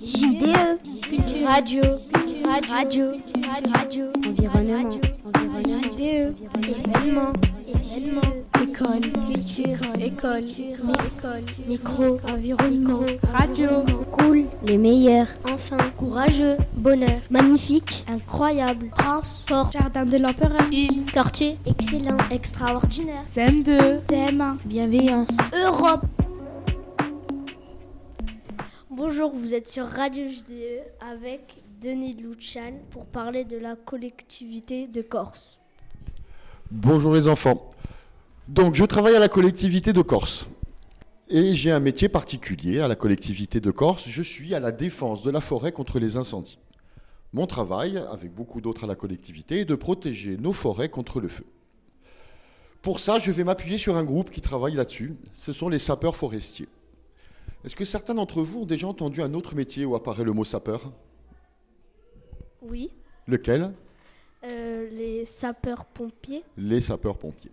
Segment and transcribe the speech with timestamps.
[0.00, 1.82] JDE, culture, radio,
[2.46, 3.12] radio, radio,
[3.74, 4.98] radio, environnement,
[5.62, 7.32] JDE, événement,
[7.68, 8.32] événement,
[8.62, 13.00] école, culture, école, école, micro, environnement,
[13.30, 21.04] radio, cool, les meilleurs, enfin, courageux, bonheur, magnifique, incroyable, prince, sport, jardin de l'empereur, île,
[21.12, 26.06] quartier, excellent, extraordinaire, CM2, thème, bienveillance, Europe.
[29.02, 35.00] Bonjour, vous êtes sur Radio JDE avec Denis Luchan pour parler de la collectivité de
[35.00, 35.58] Corse.
[36.70, 37.70] Bonjour les enfants.
[38.46, 40.48] Donc je travaille à la collectivité de Corse.
[41.30, 44.06] Et j'ai un métier particulier à la collectivité de Corse.
[44.06, 46.58] Je suis à la défense de la forêt contre les incendies.
[47.32, 51.28] Mon travail, avec beaucoup d'autres à la collectivité, est de protéger nos forêts contre le
[51.28, 51.46] feu.
[52.82, 55.16] Pour ça, je vais m'appuyer sur un groupe qui travaille là-dessus.
[55.32, 56.68] Ce sont les sapeurs forestiers.
[57.64, 60.44] Est-ce que certains d'entre vous ont déjà entendu un autre métier où apparaît le mot
[60.44, 60.92] sapeur?
[62.62, 62.90] Oui,
[63.30, 63.72] Lequel?
[64.44, 66.42] Euh, les sapeurs-pompiers.
[66.56, 67.52] Les sapeurs-pompiers.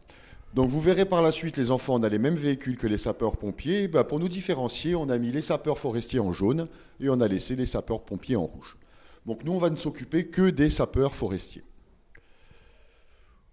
[0.53, 2.97] Donc vous verrez par la suite, les enfants, on a les mêmes véhicules que les
[2.97, 3.88] sapeurs-pompiers.
[3.88, 6.67] Ben, pour nous différencier, on a mis les sapeurs forestiers en jaune
[7.00, 8.78] et on a laissé les sapeurs-pompiers en rouge.
[9.25, 11.63] Donc nous, on va ne s'occuper que des sapeurs forestiers.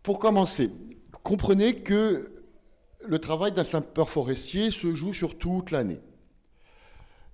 [0.02, 0.70] Pour commencer,
[1.22, 2.32] comprenez que
[3.06, 6.00] le travail d'un sapeur forestier se joue sur toute l'année.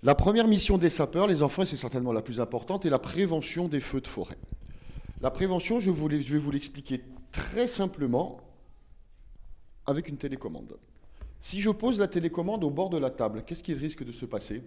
[0.02, 2.98] La première mission des sapeurs, les enfants, et c'est certainement la plus importante, est la
[2.98, 4.38] prévention des feux de forêt.
[5.20, 8.40] La prévention, je, je vais vous l'expliquer très simplement
[9.86, 10.78] avec une télécommande.
[11.42, 14.24] Si je pose la télécommande au bord de la table, qu'est-ce qui risque de se
[14.24, 14.62] passer?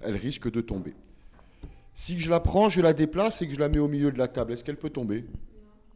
[0.00, 0.94] Elle risque de tomber.
[1.94, 4.18] Si je la prends, je la déplace et que je la mets au milieu de
[4.18, 5.24] la table, est-ce qu'elle peut tomber?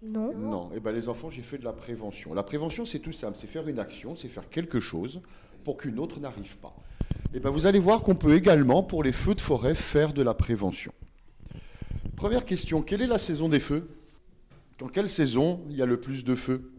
[0.03, 0.35] Non.
[0.35, 2.35] non, eh ben les enfants, j'ai fait de la prévention.
[2.35, 5.21] La prévention, c'est tout simple, c'est faire une action, c'est faire quelque chose
[5.63, 6.75] pour qu'une autre n'arrive pas.
[7.35, 10.23] Et ben vous allez voir qu'on peut également, pour les feux de forêt, faire de
[10.23, 10.93] la prévention.
[12.17, 13.89] Première question, quelle est la saison des feux?
[14.79, 16.73] Dans quelle saison il y a le plus de feux?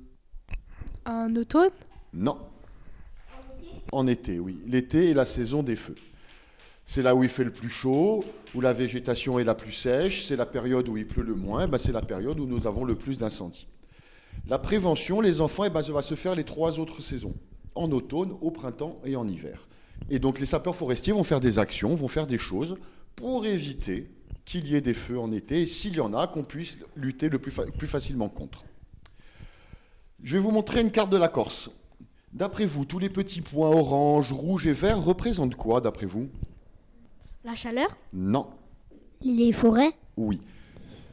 [1.06, 1.72] En automne,
[2.14, 2.38] Non.
[3.92, 4.60] En été, oui.
[4.66, 5.96] L'été est la saison des feux.
[6.86, 8.24] C'est là où il fait le plus chaud,
[8.56, 11.68] où la végétation est la plus sèche, c'est la période où il pleut le moins,
[11.68, 13.68] ben c'est la période où nous avons le plus d'incendies.
[14.48, 17.34] La prévention, les enfants, eh ben, ça va se faire les trois autres saisons,
[17.76, 19.68] en automne, au printemps et en hiver.
[20.10, 22.78] Et donc les sapeurs forestiers vont faire des actions, vont faire des choses
[23.16, 24.10] pour éviter
[24.46, 27.30] qu'il y ait des feux en été, et s'il y en a, qu'on puisse lutter
[27.30, 28.66] le plus, fa- plus facilement contre.
[30.22, 31.70] Je vais vous montrer une carte de la Corse.
[32.34, 36.28] D'après vous, tous les petits points orange, rouge et vert représentent quoi, d'après vous?
[37.46, 37.96] La chaleur?
[38.12, 38.48] Non.
[39.22, 39.92] Les forêts?
[40.18, 40.42] Oui.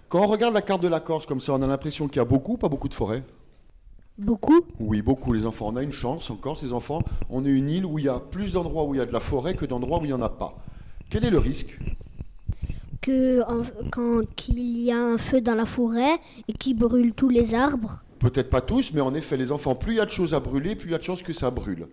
[0.08, 2.20] Quand on regarde la carte de la Corse comme ça, on a l'impression qu'il y
[2.20, 3.22] a beaucoup, pas beaucoup de forêts
[4.20, 5.68] Beaucoup Oui, beaucoup, les enfants.
[5.72, 7.02] On a une chance en Corse, les enfants.
[7.30, 9.12] On est une île où il y a plus d'endroits où il y a de
[9.12, 10.58] la forêt que d'endroits où il n'y en a pas.
[11.08, 11.78] Quel est le risque
[13.00, 17.30] Que en- quand qu'il y a un feu dans la forêt et qui brûle tous
[17.30, 18.02] les arbres.
[18.18, 20.40] Peut-être pas tous, mais en effet, les enfants, plus il y a de choses à
[20.40, 21.88] brûler, plus il y a de chances que ça brûle.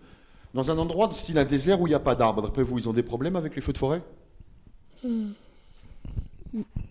[0.52, 2.88] Dans un endroit style un désert où il n'y a pas d'arbres, d'après vous, ils
[2.88, 4.02] ont des problèmes avec les feux de forêt?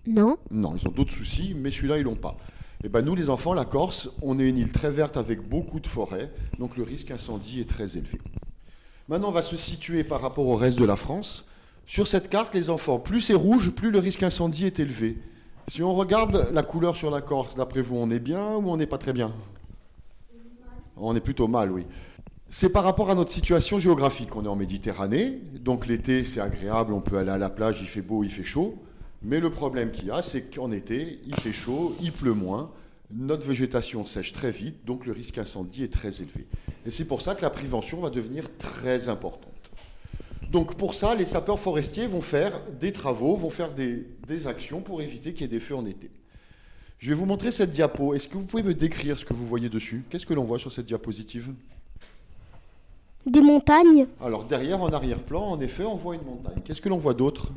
[0.07, 2.37] Non Non, ils ont d'autres soucis, mais celui-là, ils l'ont pas.
[2.83, 5.79] Et ben nous, les enfants, la Corse, on est une île très verte avec beaucoup
[5.79, 8.19] de forêts, donc le risque incendie est très élevé.
[9.07, 11.45] Maintenant, on va se situer par rapport au reste de la France.
[11.85, 15.17] Sur cette carte, les enfants, plus c'est rouge, plus le risque incendie est élevé.
[15.69, 18.77] Si on regarde la couleur sur la Corse, d'après vous, on est bien ou on
[18.77, 19.33] n'est pas très bien?
[20.97, 21.85] On est plutôt mal, oui.
[22.49, 24.35] C'est par rapport à notre situation géographique.
[24.35, 27.87] On est en Méditerranée, donc l'été c'est agréable, on peut aller à la plage, il
[27.87, 28.75] fait beau, il fait chaud.
[29.21, 32.71] Mais le problème qu'il y a, c'est qu'en été, il fait chaud, il pleut moins,
[33.09, 36.45] notre végétation sèche très vite, donc le risque incendie est très élevé.
[36.85, 39.53] Et c'est pour ça que la prévention va devenir très importante.
[40.51, 44.81] Donc pour ça, les sapeurs forestiers vont faire des travaux, vont faire des, des actions
[44.81, 46.09] pour éviter qu'il y ait des feux en été.
[46.99, 48.13] Je vais vous montrer cette diapo.
[48.13, 50.03] Est-ce que vous pouvez me décrire ce que vous voyez dessus?
[50.09, 51.53] Qu'est-ce que l'on voit sur cette diapositive?
[53.25, 56.61] Des montagnes Alors derrière, en arrière-plan, en effet, on voit une montagne.
[56.63, 57.49] Qu'est-ce que l'on voit d'autre?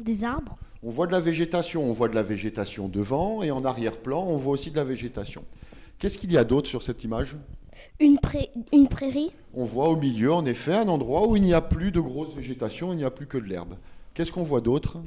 [0.00, 1.82] Des arbres On voit de la végétation.
[1.84, 5.44] On voit de la végétation devant et en arrière-plan, on voit aussi de la végétation.
[5.98, 7.36] Qu'est-ce qu'il y a d'autre sur cette image?
[8.00, 11.54] Une, pré- une prairie On voit au milieu, en effet, un endroit où il n'y
[11.54, 13.74] a plus de grosse végétation, il n'y a plus que de l'herbe.
[14.14, 14.98] Qu'est-ce qu'on voit d'autre?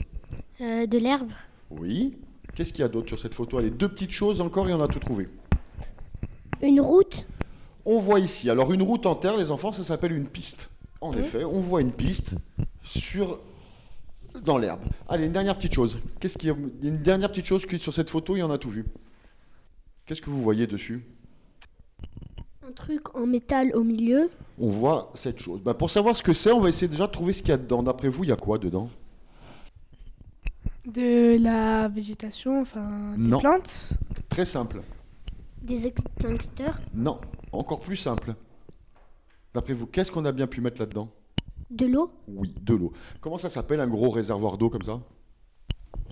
[0.62, 1.32] Euh, De l'herbe
[1.70, 2.16] Oui.
[2.56, 3.58] Qu'est-ce qu'il y a d'autre sur cette photo?
[3.60, 5.28] Allez, deux petites choses encore et on a tout trouvé.
[6.62, 7.26] Une route
[7.86, 10.70] On voit ici, alors une route en terre, les enfants, ça s'appelle une piste.
[11.02, 12.36] En effet, on voit une piste
[12.84, 13.40] sur
[14.44, 14.82] dans l'herbe.
[15.08, 16.00] Allez, une dernière petite chose.
[16.20, 18.36] Qu'est-ce qu'il y a il y a Une dernière petite chose qui sur cette photo,
[18.36, 18.86] il y en a tout vu?
[20.06, 21.06] Qu'est-ce que vous voyez dessus?
[22.68, 24.30] Un truc en métal au milieu.
[24.60, 25.62] On voit cette chose.
[25.62, 27.54] Ben, pour savoir ce que c'est, on va essayer déjà de trouver ce qu'il y
[27.54, 27.82] a dedans.
[27.84, 28.90] D'après vous, il y a quoi dedans?
[30.86, 33.40] De la végétation, enfin des Non.
[33.40, 33.92] plantes.
[34.30, 34.82] Très simple.
[35.62, 36.80] Des extincteurs.
[36.94, 37.20] Non,
[37.52, 38.34] encore plus simple.
[39.54, 41.10] D'après vous, qu'est-ce qu'on a bien pu mettre là-dedans?
[41.70, 42.12] De l'eau.
[42.28, 42.92] Oui, de l'eau.
[43.22, 45.02] Comment ça s'appelle un gros réservoir d'eau comme ça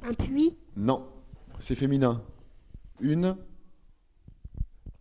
[0.03, 0.55] Un puits.
[0.75, 1.07] Non,
[1.59, 2.21] c'est féminin.
[2.99, 3.35] Une.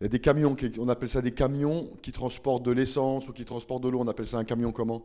[0.00, 3.28] Il y a des camions, qui- on appelle ça des camions qui transportent de l'essence
[3.28, 4.00] ou qui transportent de l'eau.
[4.00, 5.04] On appelle ça un camion comment?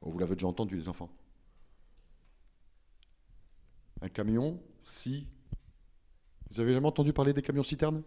[0.00, 1.10] Oh, Vous l'avez déjà entendu, les enfants.
[4.02, 5.26] Un camion, si.
[6.50, 8.02] Vous avez jamais entendu parler des camions citernes?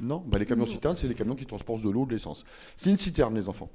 [0.00, 2.44] Non Bah, Les camions citernes, c'est les camions qui transportent de l'eau ou de l'essence.
[2.76, 3.70] C'est une citerne, les enfants.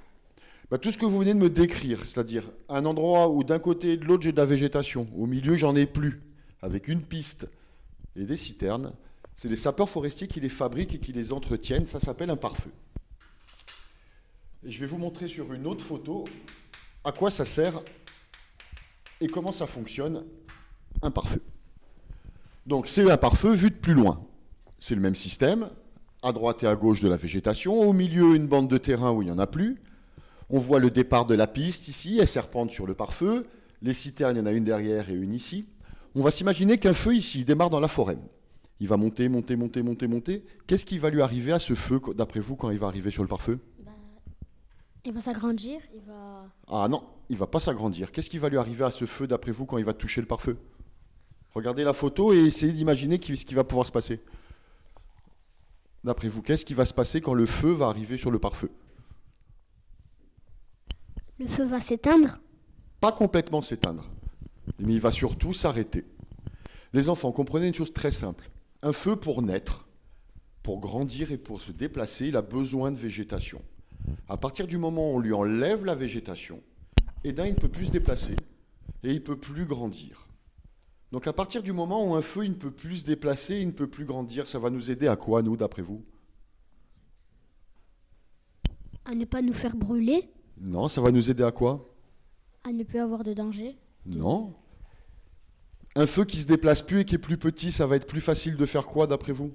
[0.69, 3.93] Bah, tout ce que vous venez de me décrire, c'est-à-dire un endroit où d'un côté
[3.93, 6.21] et de l'autre j'ai de la végétation, au milieu j'en ai plus,
[6.61, 7.47] avec une piste
[8.15, 8.93] et des citernes,
[9.35, 12.71] c'est les sapeurs forestiers qui les fabriquent et qui les entretiennent, ça s'appelle un pare-feu.
[14.65, 16.25] Et je vais vous montrer sur une autre photo
[17.03, 17.81] à quoi ça sert
[19.21, 20.25] et comment ça fonctionne
[21.01, 21.41] un pare-feu.
[22.65, 24.25] Donc c'est un pare-feu vu de plus loin.
[24.79, 25.69] C'est le même système,
[26.21, 29.21] à droite et à gauche de la végétation, au milieu une bande de terrain où
[29.21, 29.79] il n'y en a plus,
[30.49, 33.47] on voit le départ de la piste ici, elle serpente sur le pare-feu.
[33.81, 35.67] Les citernes, il y en a une derrière et une ici.
[36.15, 38.17] On va s'imaginer qu'un feu ici il démarre dans la forêt.
[38.79, 40.45] Il va monter, monter, monter, monter, monter.
[40.67, 43.23] Qu'est-ce qui va lui arriver à ce feu, d'après vous, quand il va arriver sur
[43.23, 43.59] le pare-feu?
[45.03, 45.79] Il va s'agrandir.
[45.93, 46.45] Il va.
[46.67, 48.11] Ah non, il va pas s'agrandir.
[48.11, 50.27] Qu'est-ce qui va lui arriver à ce feu, d'après vous, quand il va toucher le
[50.27, 50.57] pare-feu?
[51.53, 54.19] Regardez la photo et essayez d'imaginer ce qui va pouvoir se passer.
[56.03, 58.69] D'après vous, qu'est-ce qui va se passer quand le feu va arriver sur le pare-feu?
[61.39, 62.39] Le feu va s'éteindre.
[62.99, 64.09] pas complètement s'éteindre,
[64.79, 66.03] mais il va surtout s'arrêter.
[66.93, 68.49] Les enfants, comprenez une chose très simple.
[68.81, 69.87] Un feu, pour naître,
[70.63, 73.61] pour grandir et pour se déplacer, il a besoin de végétation.
[74.27, 76.61] À partir du moment où on lui enlève la végétation,
[77.23, 78.35] eh ben, il ne peut plus se déplacer
[79.03, 80.27] et il ne peut plus grandir.
[81.11, 83.67] Donc à partir du moment où un feu il ne peut plus se déplacer, il
[83.67, 86.03] ne peut plus grandir, ça va nous aider à quoi, nous, d'après vous?
[89.05, 90.29] À ne pas nous faire brûler.
[90.61, 91.87] Non, ça va nous aider à quoi?
[92.63, 93.77] À ne plus avoir de danger.
[94.05, 94.53] Non.
[95.95, 98.21] Un feu qui se déplace plus et qui est plus petit, ça va être plus
[98.21, 99.51] facile de faire quoi, d'après vous?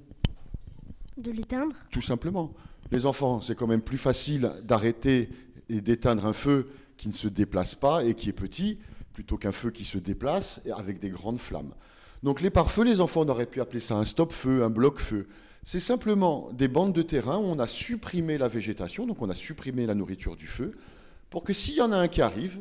[1.16, 1.76] De l'éteindre.
[1.90, 2.52] Tout simplement.
[2.90, 5.30] Les enfants, c'est quand même plus facile d'arrêter
[5.68, 8.78] et d'éteindre un feu qui ne se déplace pas et qui est petit,
[9.12, 11.74] plutôt qu'un feu qui se déplace et avec des grandes flammes.
[12.22, 15.26] Donc les pare-feux, les enfants, on aurait pu appeler ça un stop-feu, un bloc-feu.
[15.64, 19.34] C'est simplement des bandes de terrain où on a supprimé la végétation, donc on a
[19.34, 20.76] supprimé la nourriture du feu,
[21.32, 22.60] pour que s'il y en a un qui arrive,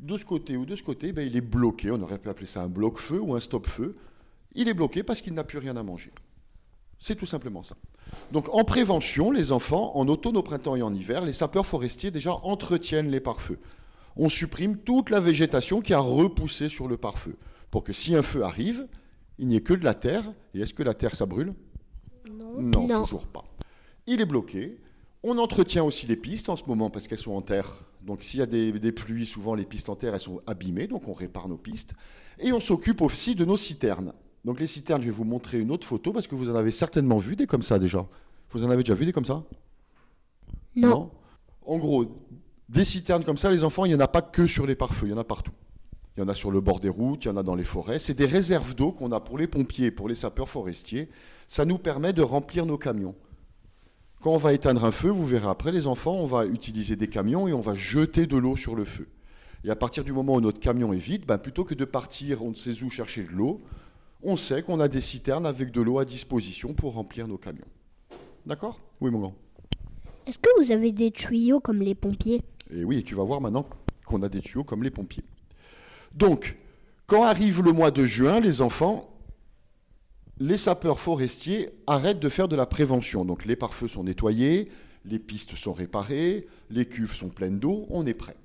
[0.00, 1.90] de ce côté ou de ce côté, ben, il est bloqué.
[1.90, 3.96] On aurait pu appeler ça un bloc-feu ou un stop-feu.
[4.54, 6.12] Il est bloqué parce qu'il n'a plus rien à manger.
[7.00, 7.74] C'est tout simplement ça.
[8.30, 12.12] Donc en prévention, les enfants, en automne, au printemps et en hiver, les sapeurs forestiers
[12.12, 13.58] déjà entretiennent les pare-feux.
[14.14, 17.36] On supprime toute la végétation qui a repoussé sur le pare-feu,
[17.72, 18.86] pour que si un feu arrive,
[19.38, 20.22] il n'y ait que de la terre.
[20.54, 21.52] Et est-ce que la terre, ça brûle?
[22.30, 22.60] Non.
[22.60, 23.04] non, Non.
[23.04, 23.44] toujours pas.
[24.06, 24.78] Il est bloqué.
[25.24, 27.84] On entretient aussi les pistes en ce moment parce qu'elles sont en terre.
[28.02, 30.88] Donc s'il y a des, des pluies, souvent les pistes en terre, elles sont abîmées,
[30.88, 31.94] donc on répare nos pistes.
[32.40, 34.12] Et on s'occupe aussi de nos citernes.
[34.44, 36.72] Donc les citernes, je vais vous montrer une autre photo parce que vous en avez
[36.72, 38.06] certainement vu des comme ça déjà.
[38.50, 39.44] Vous en avez déjà vu des comme ça?
[40.74, 41.10] Non.
[41.64, 42.06] En gros,
[42.68, 45.06] des citernes comme ça, les enfants, il n'y en a pas que sur les pare-feux,
[45.06, 45.52] il y en a partout.
[46.16, 47.64] Il y en a sur le bord des routes, il y en a dans les
[47.64, 47.98] forêts.
[47.98, 51.08] C'est des réserves d'eau qu'on a pour les pompiers pour les sapeurs forestiers.
[51.46, 53.14] Ça nous permet de remplir nos camions.
[54.22, 57.08] Quand on va éteindre un feu, vous verrez après, les enfants, on va utiliser des
[57.08, 59.08] camions et on va jeter de l'eau sur le feu.
[59.64, 62.40] Et à partir du moment où notre camion est vide, ben, plutôt que de partir
[62.44, 63.60] on ne sait où chercher de l'eau,
[64.22, 67.66] on sait qu'on a des citernes avec de l'eau à disposition pour remplir nos camions.
[68.46, 68.78] D'accord?
[69.00, 69.34] Oui, mon grand.
[70.28, 72.42] Est-ce que vous avez des tuyaux comme les pompiers?
[72.70, 73.66] Et oui, tu vas voir maintenant
[74.06, 75.24] qu'on a des tuyaux comme les pompiers.
[76.14, 76.56] Donc,
[77.08, 79.11] quand arrive le mois de juin, les enfants,
[80.44, 83.24] les sapeurs forestiers arrêtent de faire de la prévention.
[83.24, 84.68] Donc les pare-feux sont nettoyés,
[85.04, 88.36] les pistes sont réparées, les cuves sont pleines d'eau, on est prêt.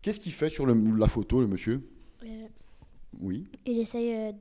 [0.00, 1.82] Qu'est-ce qu'il fait sur le- la photo, le monsieur?
[3.20, 3.46] Oui.
[3.66, 4.32] Il essaye euh,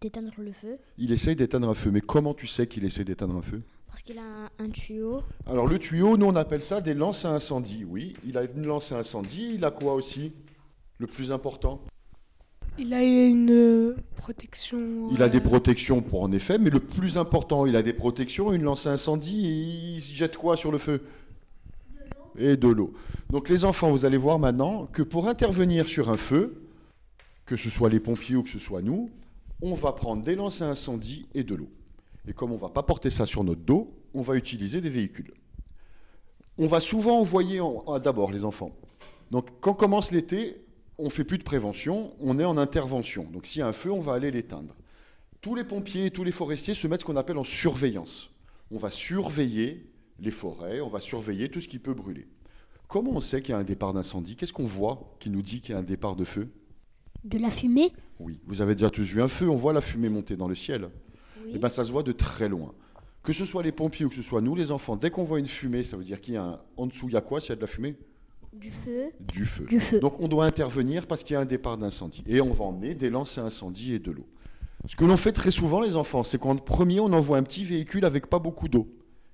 [0.00, 1.90] d'éteindre le feu Il essaye d'éteindre un feu.
[1.90, 3.62] Mais comment tu sais qu'il essaie d'éteindre un feu?
[3.88, 5.22] Parce qu'il a un, un tuyau.
[5.46, 7.84] Alors le tuyau, nous on appelle ça des lances à incendie.
[7.84, 9.52] Oui, il a une lance à incendie.
[9.54, 10.32] Il a quoi aussi?
[10.98, 11.80] Le plus important?
[12.80, 15.10] Il a une protection.
[15.12, 17.92] Il a des euh, protections pour en effet, mais le plus important, il a des
[17.92, 21.02] protections, une lance à incendie, et il jette quoi sur le feu?
[22.38, 22.94] Et de l'eau.
[23.28, 26.62] Donc les enfants, vous allez voir maintenant que pour intervenir sur un feu,
[27.44, 29.10] que ce soit les pompiers ou que ce soit nous,
[29.60, 31.68] on va prendre des lances à incendie et de l'eau.
[32.26, 34.88] Et comme on ne va pas porter ça sur notre dos, on va utiliser des
[34.88, 35.34] véhicules.
[36.56, 37.60] On va souvent envoyer
[38.02, 38.72] d'abord les enfants.
[39.30, 40.62] Donc quand commence l'été,
[41.00, 43.24] on fait plus de prévention, on est en intervention.
[43.24, 44.74] Donc s'il y a un feu, on va aller l'éteindre.
[45.40, 48.30] Tous les pompiers et tous les forestiers se mettent ce qu'on appelle en surveillance.
[48.70, 49.86] On va surveiller
[50.18, 52.28] les forêts, on va surveiller tout ce qui peut brûler.
[52.88, 54.36] Comment on sait qu'il y a un départ d'incendie?
[54.36, 56.50] Qu'est-ce qu'on voit qui nous dit qu'il y a un départ de feu?
[57.24, 57.92] De la fumée?
[58.18, 60.54] Oui, vous avez déjà tous vu un feu, on voit la fumée monter dans le
[60.54, 60.90] ciel.
[61.46, 62.74] Et eh bien ça se voit de très loin.
[63.22, 65.38] Que ce soit les pompiers ou que ce soit nous, les enfants, dès qu'on voit
[65.38, 66.60] une fumée, ça veut dire qu'il y a un...
[66.76, 67.40] en dessous, il y a quoi?
[67.40, 67.96] S'il y a de la fumée?
[68.52, 69.12] Du feu.
[69.20, 69.66] Du feu.
[69.66, 70.00] Du feu.
[70.00, 72.22] Donc on doit intervenir parce qu'il y a un départ d'incendie.
[72.26, 74.26] Et on va emmener des lances à incendie et de l'eau.
[74.86, 77.64] Ce que l'on fait très souvent, les enfants, c'est qu'en premier, on envoie un petit
[77.64, 78.88] véhicule avec pas beaucoup d'eau.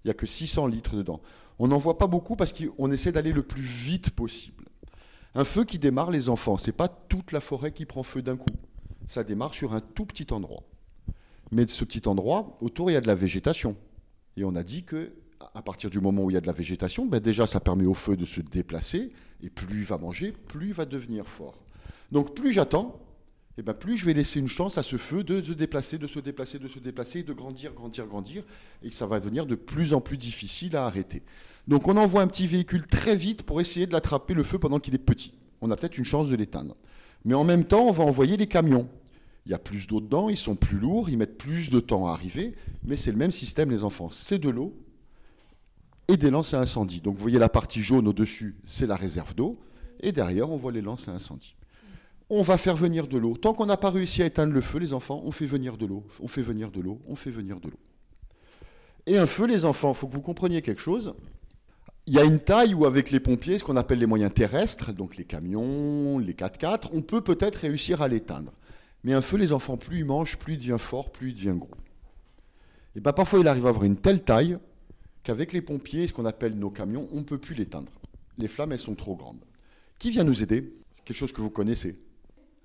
[0.04, 1.20] Il n'y a que 600 litres dedans.
[1.58, 4.64] On n'en voit pas beaucoup parce qu'on essaie d'aller le plus vite possible.
[5.34, 8.36] Un feu qui démarre, les enfants, c'est pas toute la forêt qui prend feu d'un
[8.36, 8.50] coup.
[9.06, 10.64] Ça démarre sur un tout petit endroit.
[11.52, 13.76] Mais de ce petit endroit, autour, il y a de la végétation.
[14.36, 15.12] Et on a dit que
[15.56, 17.86] à partir du moment où il y a de la végétation, ben déjà ça permet
[17.86, 19.10] au feu de se déplacer,
[19.42, 21.58] et plus il va manger, plus il va devenir fort.
[22.12, 23.00] Donc plus j'attends,
[23.56, 26.06] et ben plus je vais laisser une chance à ce feu de se déplacer, de
[26.06, 28.44] se déplacer, de se déplacer, de grandir, grandir, grandir,
[28.82, 31.22] et ça va devenir de plus en plus difficile à arrêter.
[31.66, 34.78] Donc on envoie un petit véhicule très vite pour essayer de l'attraper le feu pendant
[34.78, 35.32] qu'il est petit.
[35.62, 36.76] On a peut-être une chance de l'éteindre.
[37.24, 38.88] Mais en même temps, on va envoyer les camions
[39.46, 42.08] il y a plus d'eau dedans, ils sont plus lourds, ils mettent plus de temps
[42.08, 44.10] à arriver, mais c'est le même système, les enfants.
[44.10, 44.76] C'est de l'eau
[46.08, 47.00] et des lances à incendie.
[47.00, 49.58] Donc vous voyez la partie jaune au-dessus, c'est la réserve d'eau,
[50.00, 51.56] et derrière, on voit les lances à incendie.
[52.28, 53.36] On va faire venir de l'eau.
[53.36, 55.86] Tant qu'on n'a pas réussi à éteindre le feu, les enfants, on fait venir de
[55.86, 57.78] l'eau, on fait venir de l'eau, on fait venir de l'eau.
[59.06, 61.14] Et un feu, les enfants, il faut que vous compreniez quelque chose.
[62.08, 64.92] Il y a une taille où, avec les pompiers, ce qu'on appelle les moyens terrestres,
[64.92, 68.52] donc les camions, les 4x4, on peut peut-être réussir à l'éteindre.
[69.04, 71.56] Mais un feu, les enfants, plus ils mangent, plus il devient fort, plus il devient
[71.56, 71.70] gros.
[72.96, 74.58] Et bien parfois, il arrive à avoir une telle taille
[75.26, 77.90] qu'avec les pompiers, ce qu'on appelle nos camions, on ne peut plus l'éteindre.
[78.38, 79.40] Les flammes, elles sont trop grandes.
[79.98, 80.72] Qui vient nous aider?
[80.94, 81.98] C'est quelque chose que vous connaissez.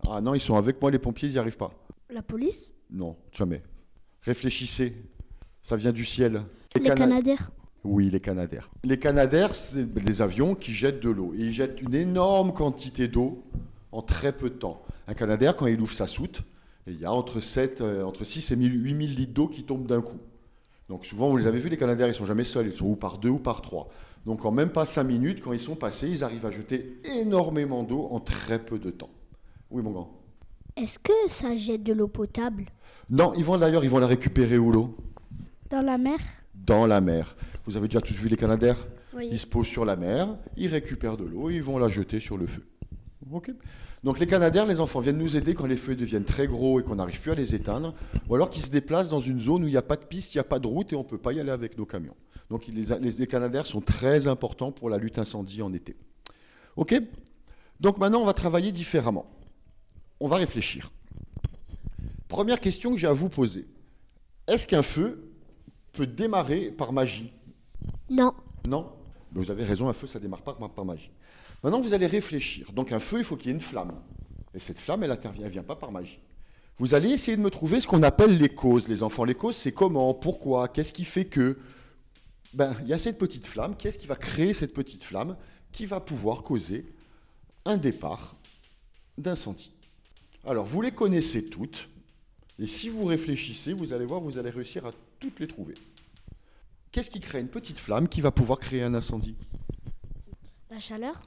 [0.07, 1.73] Ah non, ils sont avec moi, les pompiers, ils n'y arrivent pas.
[2.11, 2.69] La police?
[2.91, 3.63] Non, jamais.
[4.21, 4.95] Réfléchissez.
[5.63, 6.43] Ça vient du ciel.
[6.79, 7.49] Les, Canadaires?
[7.83, 8.69] Oui, les Canadaires.
[8.83, 11.33] Les Canadaires, c'est des avions qui jettent de l'eau.
[11.33, 13.43] Et ils jettent une énorme quantité d'eau
[13.91, 14.83] en très peu de temps.
[15.07, 16.43] Un Canadair, quand il ouvre sa soute,
[16.85, 19.87] il y a entre, 7, euh, entre 6 et 8 000 litres d'eau qui tombent
[19.87, 20.19] d'un coup.
[20.91, 22.97] Donc souvent, vous les avez vus, les Canadaires, ils sont jamais seuls, ils sont ou
[22.97, 23.87] par deux ou par trois.
[24.25, 27.83] Donc en même pas 5 minutes, quand ils sont passés, ils arrivent à jeter énormément
[27.83, 29.09] d'eau en très peu de temps.
[29.69, 30.21] Oui, mon grand.
[30.75, 32.65] Est-ce que ça jette de l'eau potable?
[33.09, 34.97] Non, ils vont d'ailleurs, ils vont la récupérer où l'eau?
[35.69, 36.19] Dans la mer?
[36.55, 37.37] Dans la mer.
[37.65, 39.29] Vous avez déjà tous vu les Canadaires Oui.
[39.31, 42.35] Ils se posent sur la mer, ils récupèrent de l'eau ils vont la jeter sur
[42.35, 42.65] le feu.
[43.31, 43.49] Ok?
[44.03, 46.83] Donc les Canadiens, les enfants, viennent nous aider quand les feux deviennent très gros et
[46.83, 47.93] qu'on n'arrive plus à les éteindre,
[48.27, 50.33] ou alors qu'ils se déplacent dans une zone où il n'y a pas de piste,
[50.33, 51.85] il n'y a pas de route et on ne peut pas y aller avec nos
[51.85, 52.15] camions.
[52.49, 55.95] Donc les, les, Canadiens sont très importants pour la lutte incendie en été.
[56.75, 56.99] Ok?
[57.79, 59.25] Donc maintenant, on va travailler différemment.
[60.19, 60.91] On va réfléchir.
[62.27, 63.67] Première question que j'ai à vous poser.
[64.47, 65.31] Est-ce qu'un feu
[65.93, 67.31] peut démarrer par magie?
[68.09, 68.33] Non.
[68.67, 68.91] Non?
[69.33, 71.11] Vous avez raison, un feu, ça ne démarre pas par magie.
[71.63, 72.71] Maintenant, vous allez réfléchir.
[72.73, 73.93] Donc un feu, il faut qu'il y ait une flamme.
[74.53, 76.19] Et cette flamme, elle ne vient pas par magie.
[76.77, 79.23] Vous allez essayer de me trouver ce qu'on appelle les causes, les enfants.
[79.23, 81.57] Les causes, c'est comment, pourquoi, qu'est-ce qui fait que...
[82.53, 83.77] Ben, il y a cette petite flamme.
[83.77, 85.37] Qu'est-ce qui va créer cette petite flamme
[85.71, 86.85] qui va pouvoir causer
[87.63, 88.35] un départ
[89.17, 89.71] d'incendie
[90.45, 91.87] Alors, vous les connaissez toutes.
[92.59, 95.75] Et si vous réfléchissez, vous allez voir, vous allez réussir à toutes les trouver.
[96.91, 99.35] Qu'est-ce qui crée une petite flamme qui va pouvoir créer un incendie?
[100.69, 101.21] La chaleur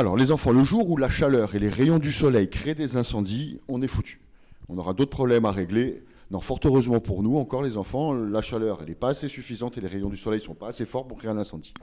[0.00, 2.96] alors, les enfants, le jour où la chaleur et les rayons du soleil créent des
[2.96, 4.22] incendies, on est foutu.
[4.70, 6.02] On aura d'autres problèmes à régler.
[6.30, 9.76] Non, fort heureusement pour nous, encore les enfants, la chaleur, elle n'est pas assez suffisante
[9.76, 11.74] et les rayons du soleil ne sont pas assez forts pour créer un incendie.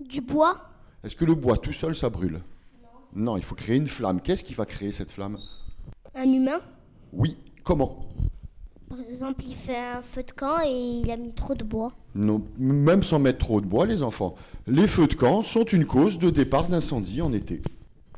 [0.00, 0.62] Du bois?
[1.04, 2.40] Est-ce que le bois tout seul, ça brûle?
[3.14, 3.32] Non.
[3.32, 4.22] non, il faut créer une flamme.
[4.22, 5.36] Qu'est-ce qui va créer cette flamme?
[6.14, 6.60] Un humain?
[7.12, 7.36] Oui.
[7.64, 8.08] Comment?
[8.88, 11.92] Par exemple, il fait un feu de camp et il a mis trop de bois.
[12.14, 14.34] Non, même sans mettre trop de bois, les enfants.
[14.66, 17.60] Les feux de camp sont une cause de départ d'incendie en été.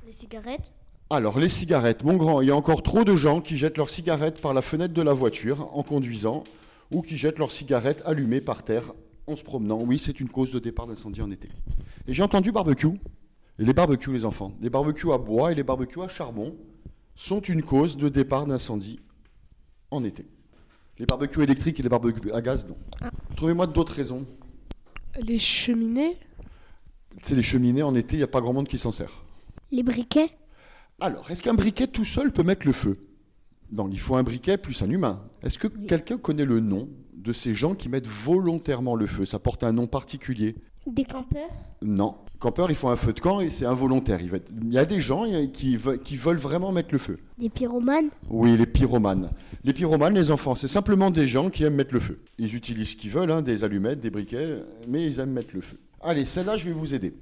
[0.07, 0.73] Les cigarettes?
[1.11, 3.91] Alors, les cigarettes, mon grand, il y a encore trop de gens qui jettent leurs
[3.91, 6.45] cigarettes par la fenêtre de la voiture en conduisant
[6.93, 8.93] ou qui jettent leurs cigarettes allumées par terre
[9.27, 9.81] en se promenant.
[9.83, 11.49] Oui, c'est une cause de départ d'incendie en été.
[12.07, 12.89] Et j'ai entendu barbecue.
[13.59, 16.55] Et les barbecues, les enfants, les barbecues à bois et les barbecues à charbon
[17.17, 19.01] sont une cause de départ d'incendie
[19.91, 20.27] en été.
[21.01, 22.77] Les barbecues électriques et les barbecues à gaz, non.
[23.01, 23.11] Ah.
[23.35, 24.27] Trouvez-moi d'autres raisons.
[25.19, 26.19] Les cheminées?
[27.23, 29.25] C'est les cheminées en été, il n'y a pas grand monde qui s'en sert.
[29.73, 30.29] Les briquets?
[31.01, 32.99] Alors, est-ce qu'un briquet tout seul peut mettre le feu?
[33.73, 35.25] Donc, il faut un briquet plus un humain.
[35.43, 39.25] Est-ce que quelqu'un connaît le nom de ces gens qui mettent volontairement le feu?
[39.25, 40.57] Ça porte un nom particulier.
[40.87, 41.51] Des campeurs?
[41.83, 42.15] Non.
[42.39, 44.21] Campeurs, ils font un feu de camp et c'est involontaire.
[44.23, 46.99] Il, va être- il y a des gens qui, ve- qui veulent vraiment mettre le
[46.99, 47.19] feu.
[47.39, 48.09] Des pyromanes?
[48.31, 49.31] Oui, les pyromanes.
[49.63, 52.21] Les pyromanes, les enfants, c'est simplement des gens qui aiment mettre le feu.
[52.39, 54.57] Ils utilisent ce qu'ils veulent, hein, des allumettes, des briquets,
[54.89, 55.77] mais ils aiment mettre le feu.
[56.01, 57.15] Allez, celle-là, je vais vous aider.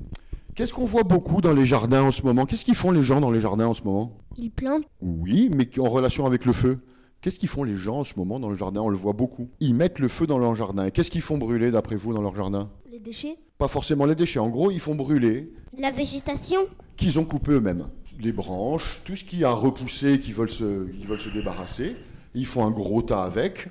[0.55, 2.47] Qu'est-ce qu'on voit beaucoup dans les jardins en ce moment?
[2.47, 4.17] Qu'est-ce qu'ils font les gens dans les jardins en ce moment?
[4.37, 4.85] Ils plantent?
[5.03, 6.79] Oui, mais en relation avec le feu.
[7.21, 8.81] Qu'est-ce qu'ils font les gens en ce moment dans le jardin?
[8.83, 9.49] On le voit beaucoup.
[9.59, 10.91] Ils mettent le feu dans leur jardin.
[10.91, 12.71] Qu'est-ce qu'ils font brûler d'après vous dans leur jardin?
[12.99, 14.41] Les déchets Pas forcément les déchets.
[14.41, 16.61] En gros, ils font brûler La végétation
[16.97, 17.87] qu'ils ont coupé eux-mêmes.
[18.19, 21.95] Les branches, tout ce qui a repoussé, qu'ils veulent se, ils veulent se débarrasser.
[22.35, 23.69] Ils font un gros tas avec.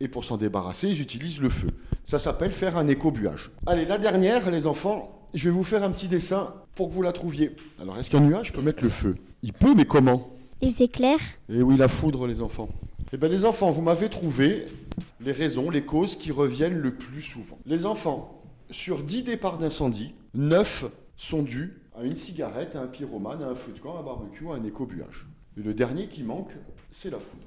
[0.00, 1.68] Et pour s'en débarrasser, ils utilisent le feu.
[2.02, 3.52] Ça s'appelle faire un écobuage.
[3.66, 7.02] Allez, la dernière, les enfants, je vais vous faire un petit dessin pour que vous
[7.02, 7.54] la trouviez.
[7.80, 9.14] Alors, est-ce qu'un nuage peut mettre le feu?
[9.42, 10.30] Il peut, mais comment?
[10.60, 12.68] Les éclairs Et oui, la foudre, les enfants.
[13.12, 14.66] Eh bien, les enfants, vous m'avez trouvé
[15.20, 17.58] les raisons, les causes qui reviennent le plus souvent.
[17.66, 23.42] Les enfants, sur 10 départs d'incendie, 9 sont dus à une cigarette, à un pyromane,
[23.42, 25.26] à un feu de camp, à un barbecue, à un écobuage.
[25.56, 26.52] Et le dernier qui manque,
[26.90, 27.46] c'est la foudre.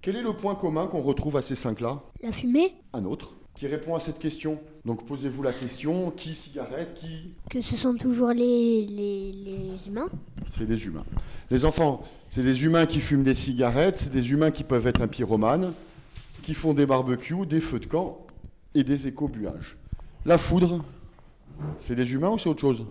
[0.00, 3.66] Quel est le point commun qu'on retrouve à ces cinq-là La fumée Un autre qui
[3.66, 4.58] répond à cette question.
[4.84, 10.08] Donc posez-vous la question, qui cigarette, qui Que ce sont toujours les, les, les humains
[10.48, 11.04] C'est des humains.
[11.50, 15.02] Les enfants, c'est des humains qui fument des cigarettes, c'est des humains qui peuvent être
[15.02, 15.72] un pyromane,
[16.42, 18.26] qui font des barbecues, des feux de camp
[18.74, 19.76] et des écobuages.
[20.24, 20.84] La foudre,
[21.78, 22.84] c'est des humains ou c'est autre chose?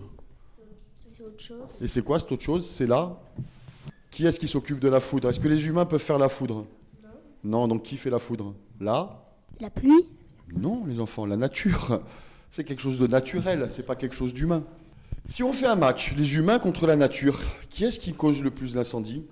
[1.08, 1.68] C'est autre chose.
[1.80, 2.68] Et c'est quoi cette autre chose?
[2.68, 3.18] C'est là?
[4.10, 5.30] Qui est-ce qui s'occupe de la foudre?
[5.30, 6.66] Est-ce que les humains peuvent faire la foudre?
[7.44, 7.66] Non.
[7.66, 8.54] donc qui fait la foudre?
[8.80, 9.24] Là
[9.60, 10.08] La pluie?
[10.54, 12.00] Non, les enfants, la nature.
[12.50, 14.62] C'est quelque chose de naturel, c'est pas quelque chose d'humain.
[15.26, 17.38] Si on fait un match, les humains contre la nature,
[17.70, 19.24] qui est-ce qui cause le plus d'incendies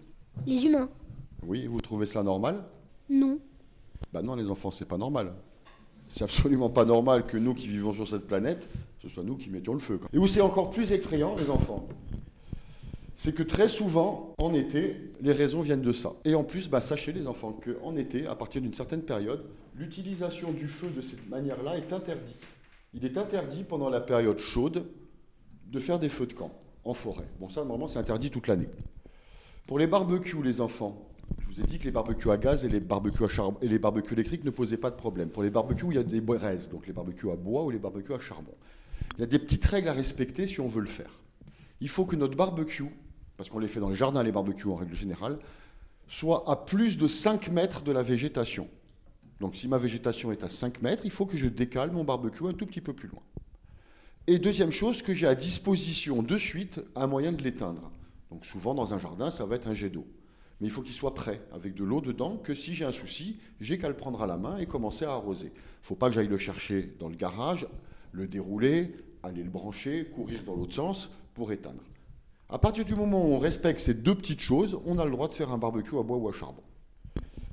[0.46, 0.88] Les humains
[1.46, 2.64] Oui, vous trouvez ça normal?
[3.10, 3.38] Non.
[4.10, 5.34] Bah non, les enfants, c'est pas normal.
[6.10, 8.68] C'est absolument pas normal que nous qui vivons sur cette planète,
[9.00, 10.00] ce soit nous qui mettions le feu.
[10.12, 11.88] Et où c'est encore plus effrayant, les enfants,
[13.16, 16.12] c'est que très souvent, en été, les raisons viennent de ça.
[16.24, 19.44] Et en plus, bah, sachez les enfants qu'en été, à partir d'une certaine période,
[19.76, 22.42] l'utilisation du feu de cette manière-là est interdite.
[22.92, 24.86] Il est interdit pendant la période chaude
[25.66, 26.50] de faire des feux de camp
[26.84, 27.28] en forêt.
[27.38, 28.68] Bon, ça, normalement, c'est interdit toute l'année.
[29.66, 31.06] Pour les barbecues, les enfants,
[31.50, 33.78] vous ai dit que les barbecues à gaz et les barbecues, à charbon, et les
[33.78, 35.30] barbecues électriques ne posaient pas de problème.
[35.30, 37.78] Pour les barbecues, il y a des braises, donc les barbecues à bois ou les
[37.78, 38.54] barbecues à charbon.
[39.16, 41.20] Il y a des petites règles à respecter si on veut le faire.
[41.80, 42.84] Il faut que notre barbecue,
[43.36, 45.38] parce qu'on les fait dans les jardins, les barbecues en règle générale,
[46.06, 48.68] soit à plus de 5 mètres de la végétation.
[49.40, 52.46] Donc si ma végétation est à 5 mètres, il faut que je décale mon barbecue
[52.46, 53.22] un tout petit peu plus loin.
[54.26, 57.90] Et deuxième chose, que j'ai à disposition de suite un moyen de l'éteindre.
[58.30, 60.06] Donc souvent dans un jardin, ça va être un jet d'eau.
[60.60, 63.38] Mais il faut qu'il soit prêt, avec de l'eau dedans, que si j'ai un souci,
[63.60, 65.46] j'ai qu'à le prendre à la main et commencer à arroser.
[65.46, 67.66] Il ne faut pas que j'aille le chercher dans le garage,
[68.12, 71.82] le dérouler, aller le brancher, courir dans l'autre sens pour éteindre.
[72.48, 75.28] À partir du moment où on respecte ces deux petites choses, on a le droit
[75.28, 76.62] de faire un barbecue à bois ou à charbon.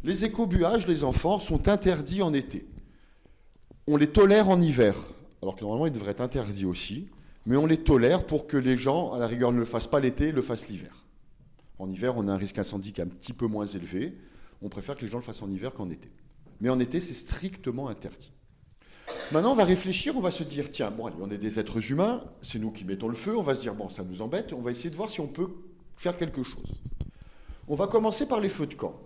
[0.04, 2.66] Les écobuages, les enfants, sont interdits en été.
[3.88, 4.96] On les tolère en hiver,
[5.42, 7.08] alors que normalement ils devraient être interdits aussi,
[7.46, 10.00] mais on les tolère pour que les gens, à la rigueur, ne le fassent pas
[10.00, 11.07] l'été, le fassent l'hiver.
[11.80, 14.18] En hiver, on a un risque incendie qui est un petit peu moins élevé.
[14.62, 16.12] On préfère que les gens le fassent en hiver qu'en été.
[16.60, 18.32] Mais en été, c'est strictement interdit.
[19.32, 21.92] Maintenant, on va réfléchir, on va se dire, tiens, bon, allez, on est des êtres
[21.92, 24.54] humains, c'est nous qui mettons le feu, on va se dire, bon, ça nous embête,
[24.54, 25.50] on va essayer de voir si on peut
[25.96, 26.82] faire quelque chose.
[27.68, 29.00] On va commencer par les feux de camp.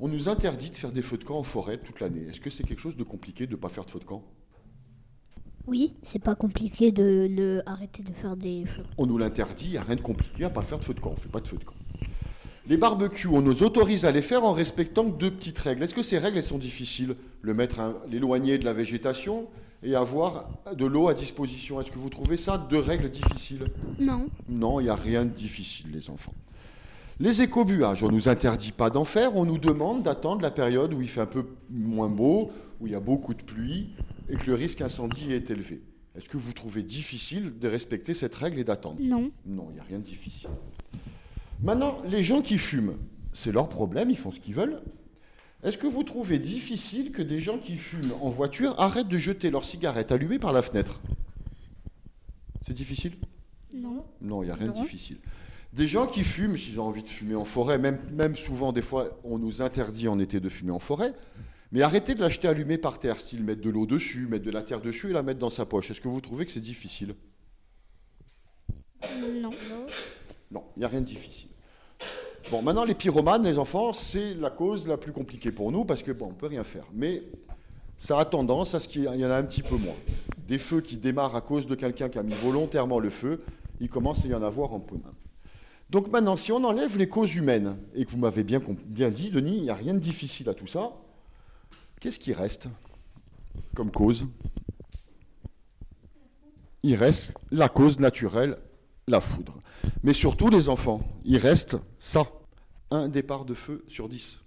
[0.00, 2.26] On nous interdit de faire des feux de camp en forêt toute l'année.
[2.28, 4.24] Est-ce que c'est quelque chose de compliqué de ne pas faire de feux de camp?
[5.66, 8.82] Oui, c'est pas compliqué de ne arrêter de faire des feux.
[8.98, 11.00] On nous l'interdit, il n'y a rien de compliqué à pas faire de feu de
[11.00, 11.76] camp, on ne fait pas de feu de camp.
[12.68, 15.82] Les barbecues, on nous autorise à les faire en respectant deux petites règles.
[15.82, 19.48] Est-ce que ces règles elles sont difficiles Le mettre, l'éloigner de la végétation
[19.82, 21.80] et avoir de l'eau à disposition?
[21.80, 23.66] Est-ce que vous trouvez ça deux règles difficiles?
[23.98, 24.28] Non.
[24.48, 26.34] Non, il n'y a rien de difficile, les enfants.
[27.18, 30.94] Les écobuages, on ne nous interdit pas d'en faire, on nous demande d'attendre la période
[30.94, 33.90] où il fait un peu moins beau, où il y a beaucoup de pluie
[34.28, 35.82] et que le risque incendie est élevé.
[36.16, 38.98] Est-ce que vous trouvez difficile de respecter cette règle et d'attendre?
[39.00, 39.30] Non.
[39.46, 40.50] Non, il n'y a rien de difficile.
[41.62, 42.96] Maintenant, les gens qui fument,
[43.32, 44.82] c'est leur problème, ils font ce qu'ils veulent.
[45.62, 49.48] Est-ce que vous trouvez difficile que des gens qui fument en voiture arrêtent de jeter
[49.50, 51.00] leurs cigarettes allumées par la fenêtre?
[52.62, 53.12] C'est difficile?
[53.72, 54.04] Non.
[54.20, 55.18] Non, il n'y a rien de difficile.
[55.72, 58.82] Des gens qui fument, s'ils ont envie de fumer en forêt, même, même souvent, des
[58.82, 61.14] fois, on nous interdit en été de fumer en forêt,
[61.70, 64.62] mais arrêtez de l'acheter allumé par terre, style mettre de l'eau dessus, mettre de la
[64.62, 65.92] terre dessus et la mettre dans sa poche.
[65.92, 67.14] Est-ce que vous trouvez que c'est difficile?
[69.16, 69.52] Non.
[70.50, 71.48] Non, il n'y a rien de difficile.
[72.50, 76.02] Bon, maintenant, les pyromanes, les enfants, c'est la cause la plus compliquée pour nous parce
[76.02, 76.84] que, bon, on ne peut rien faire.
[76.92, 77.22] Mais
[77.98, 79.94] ça a tendance à ce qu'il y en a un petit peu moins.
[80.48, 83.42] Des feux qui démarrent à cause de quelqu'un qui a mis volontairement le feu,
[83.80, 85.14] il commence à y en avoir un peu moins.
[85.88, 89.30] Donc maintenant, si on enlève les causes humaines, et que vous m'avez bien, bien dit,
[89.30, 90.92] Denis, il n'y a rien de difficile à tout ça,
[92.00, 92.68] qu'est-ce qui reste
[93.74, 94.26] comme cause?
[96.82, 98.58] Il reste la cause naturelle,
[99.08, 99.58] la foudre.
[100.02, 102.26] Mais surtout, les enfants, il reste ça,
[102.90, 104.42] un départ de feu sur 10.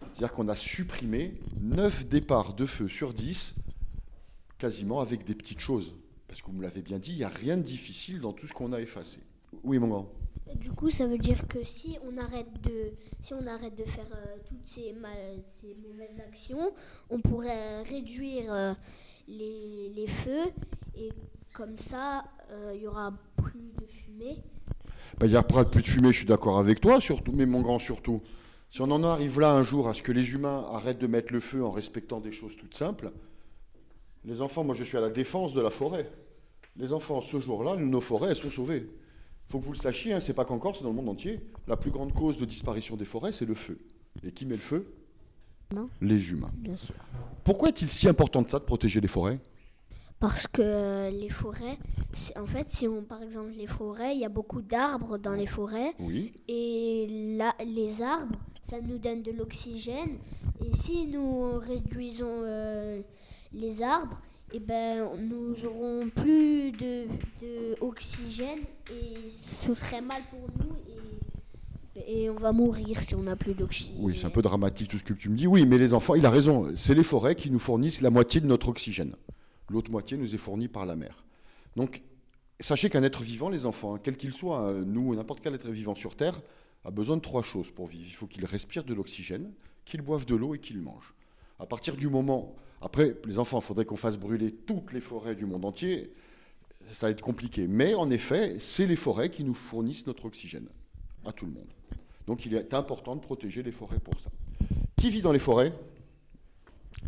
[0.00, 3.54] C'est-à-dire qu'on a supprimé 9 départs de feu sur 10,
[4.58, 5.94] quasiment avec des petites choses.
[6.28, 8.46] Parce que vous me l'avez bien dit, il n'y a rien de difficile dans tout
[8.46, 9.20] ce qu'on a effacé.
[9.62, 10.08] Oui, mon grand.
[10.54, 14.06] Du coup, ça veut dire que si on arrête de, si on arrête de faire
[14.14, 16.72] euh, toutes ces, mauvaises actions,
[17.10, 18.72] on pourrait réduire euh,
[19.26, 20.52] les, feux
[20.96, 21.10] et
[21.52, 23.12] comme ça, euh, il y aura
[23.50, 24.42] plus de fumée.
[25.18, 27.62] Ben, il n'y aura plus de fumée, je suis d'accord avec toi, surtout, mais mon
[27.62, 28.22] grand surtout.
[28.68, 31.32] Si on en arrive là un jour à ce que les humains arrêtent de mettre
[31.32, 33.12] le feu en respectant des choses toutes simples,
[34.24, 36.10] les enfants, moi je suis à la défense de la forêt.
[36.76, 38.88] Les enfants, ce jour-là, nos forêts, elles sont sauvées.
[39.48, 41.40] Il faut que vous le sachiez, hein, c'est pas qu'encore, c'est dans le monde entier.
[41.68, 43.78] La plus grande cause de disparition des forêts, c'est le feu.
[44.24, 44.92] Et qui met le feu?
[45.72, 45.88] Non.
[46.00, 46.50] Les humains.
[46.56, 46.94] Bien sûr.
[47.44, 49.40] Pourquoi est-il si important de ça de protéger les forêts?
[50.18, 51.78] Parce que les forêts,
[52.36, 55.46] en fait, si on, par exemple, les forêts, il y a beaucoup d'arbres dans les
[55.46, 55.94] forêts.
[55.98, 56.32] Oui.
[56.48, 60.18] Et là, les arbres, ça nous donne de l'oxygène.
[60.64, 63.02] Et si nous réduisons euh,
[63.52, 64.20] les arbres,
[64.52, 67.06] eh ben, nous aurons plus de,
[67.80, 70.76] oxygène et ce serait mal pour nous
[71.96, 73.96] et, et on va mourir si on n'a plus d'oxygène.
[73.98, 75.46] Oui, c'est un peu dramatique tout ce que tu me dis.
[75.46, 76.70] Oui, mais les enfants, il a raison.
[76.74, 79.14] C'est les forêts qui nous fournissent la moitié de notre oxygène.
[79.68, 81.24] L'autre moitié nous est fournie par la mer.
[81.74, 82.02] Donc,
[82.60, 85.54] sachez qu'un être vivant, les enfants, hein, quel qu'il soit, hein, nous ou n'importe quel
[85.54, 86.40] être vivant sur Terre,
[86.84, 88.04] a besoin de trois choses pour vivre.
[88.06, 89.52] Il faut qu'il respire de l'oxygène,
[89.84, 91.14] qu'il boive de l'eau et qu'il mange.
[91.58, 95.34] À partir du moment après, les enfants, il faudrait qu'on fasse brûler toutes les forêts
[95.34, 96.12] du monde entier.
[96.92, 97.66] Ça va être compliqué.
[97.66, 100.68] Mais en effet, c'est les forêts qui nous fournissent notre oxygène
[101.24, 101.68] à tout le monde.
[102.26, 104.30] Donc il est important de protéger les forêts pour ça.
[104.96, 105.72] Qui vit dans les forêts?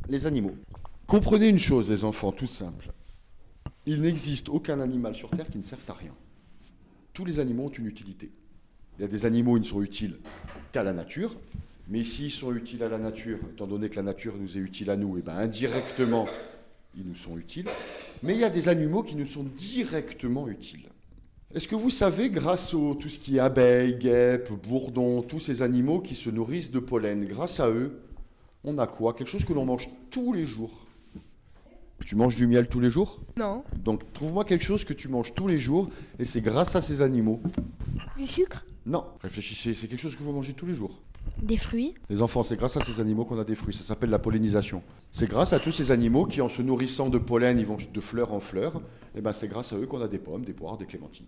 [0.09, 0.57] Les animaux.
[1.09, 2.93] Comprenez une chose, les enfants, tout simple.
[3.87, 6.13] Il n'existe aucun animal sur Terre qui ne serve à rien.
[7.15, 8.31] Tous les animaux ont une utilité.
[8.99, 10.19] Il y a des animaux qui ne sont utiles
[10.71, 11.35] qu'à la nature,
[11.89, 14.91] mais s'ils sont utiles à la nature, étant donné que la nature nous est utile
[14.91, 16.27] à nous, et eh ben indirectement,
[16.95, 17.71] ils nous sont utiles.
[18.23, 20.91] Mais il y a des animaux qui nous sont directement utiles.
[21.55, 25.63] Est-ce que vous savez, grâce à tout ce qui est abeilles, guêpes, bourdons, tous ces
[25.63, 27.99] animaux qui se nourrissent de pollen, grâce à eux,
[28.63, 29.15] on a quoi?
[29.15, 30.85] Quelque chose que l'on mange tous les jours.
[32.05, 33.65] Tu manges du miel tous les jours Non.
[33.77, 37.03] Donc trouve-moi quelque chose que tu manges tous les jours et c'est grâce à ces
[37.03, 37.41] animaux.
[38.17, 41.03] Du sucre Non, réfléchissez, c'est quelque chose que vous mangez tous les jours.
[41.43, 43.75] Des fruits Les enfants, c'est grâce à ces animaux qu'on a des fruits.
[43.75, 44.83] Ça s'appelle la pollinisation.
[45.13, 48.01] C'est grâce à tous ces animaux qui, en se nourrissant de pollen, ils vont de
[48.01, 48.77] fleur en fleur.
[48.77, 51.27] Et eh ben, c'est grâce à eux qu'on a des pommes, des poires, des clémentines.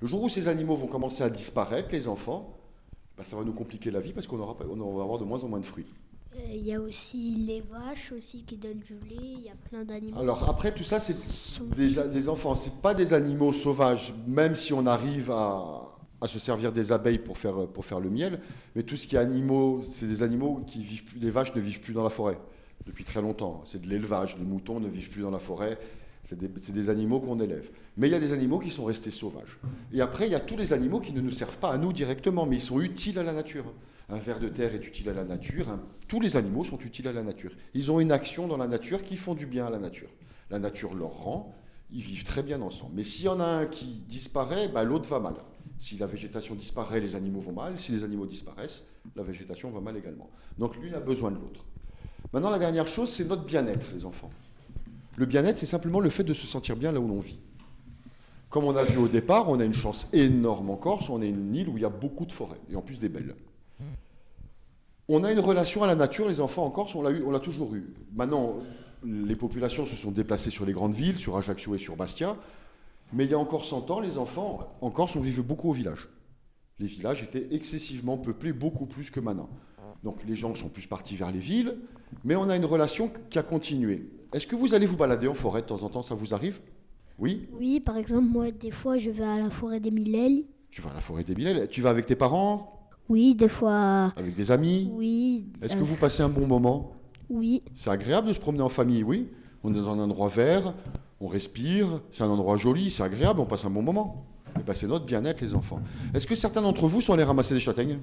[0.00, 2.56] Le jour où ces animaux vont commencer à disparaître, les enfants,
[3.16, 5.42] ben, ça va nous compliquer la vie parce qu'on aura, on va avoir de moins
[5.42, 5.86] en moins de fruits.
[6.34, 9.16] Euh, il y a aussi les vaches aussi qui donnent du lait.
[9.38, 10.18] Il y a plein d'animaux.
[10.18, 11.16] Alors après, tout ça, c'est
[11.76, 12.56] des, des enfants.
[12.56, 14.14] C'est pas des animaux sauvages.
[14.26, 15.92] Même si on arrive à,
[16.22, 18.40] à se servir des abeilles pour faire, pour faire le miel,
[18.76, 21.60] mais tout ce qui est animaux, c'est des animaux qui vivent plus, les vaches ne
[21.60, 22.38] vivent plus dans la forêt
[22.86, 23.62] depuis très longtemps.
[23.66, 25.78] C'est de l'élevage, les moutons ne vivent plus dans la forêt,
[26.22, 27.70] c'est des, des, animaux qu'on élève.
[27.96, 29.58] Mais il y a des animaux qui sont restés sauvages.
[29.92, 31.92] Et après, il y a tous les animaux qui ne nous servent pas à nous
[31.92, 33.64] directement, mais ils sont utiles à la nature.
[34.12, 35.66] Un ver de terre est utile à la nature,
[36.06, 37.50] tous les animaux sont utiles à la nature.
[37.72, 40.10] Ils ont une action dans la nature qui font du bien à la nature.
[40.50, 41.54] La nature leur rend,
[41.90, 42.92] ils vivent très bien ensemble.
[42.94, 45.36] Mais s'il y en a un qui disparaît, bah, l'autre va mal.
[45.78, 47.78] Si la végétation disparaît, les animaux vont mal.
[47.78, 48.82] Si les animaux disparaissent,
[49.16, 50.28] la végétation va mal également.
[50.58, 51.64] Donc l'une a besoin de l'autre.
[52.34, 54.28] Maintenant, la dernière chose, c'est notre bien-être, les enfants.
[55.16, 57.38] Le bien-être, c'est simplement le fait de se sentir bien là où l'on vit.
[58.50, 61.30] Comme on a vu au départ, on a une chance énorme en Corse, on est
[61.30, 63.34] une île où il y a beaucoup de forêts, et en plus des belles.
[65.14, 67.92] On a une relation à la nature, les enfants en Corse, on l'a toujours eu.
[68.14, 68.60] Maintenant,
[69.04, 72.34] les populations se sont déplacées sur les grandes villes, sur Ajaccio et sur Bastia,
[73.12, 75.74] mais il y a encore 100 ans, les enfants, en Corse, on vivait beaucoup au
[75.74, 76.08] village.
[76.78, 79.50] Les villages étaient excessivement peuplés, beaucoup plus que maintenant.
[80.02, 81.76] Donc les gens sont plus partis vers les villes,
[82.24, 84.08] mais on a une relation qui a continué.
[84.32, 86.62] Est-ce que vous allez vous balader en forêt de temps en temps, ça vous arrive?
[87.18, 87.50] Oui?
[87.52, 90.44] Oui, par exemple, moi, des fois, je vais à la forêt des Millèles.
[90.70, 92.78] Tu vas à la forêt des Millèles Tu vas avec tes parents?
[93.12, 94.10] Oui, des fois.
[94.16, 95.44] Avec des amis Oui.
[95.60, 96.92] Est-ce que vous passez un bon moment?
[97.28, 97.62] Oui.
[97.74, 99.28] C'est agréable de se promener en famille, oui
[99.62, 100.72] On est dans un endroit vert,
[101.20, 104.24] on respire, c'est un endroit joli, c'est agréable, on passe un bon moment.
[104.46, 105.80] Et eh ben, c'est notre bien-être, les enfants.
[106.14, 107.98] Est-ce que certains d'entre vous sont allés ramasser des châtaignes?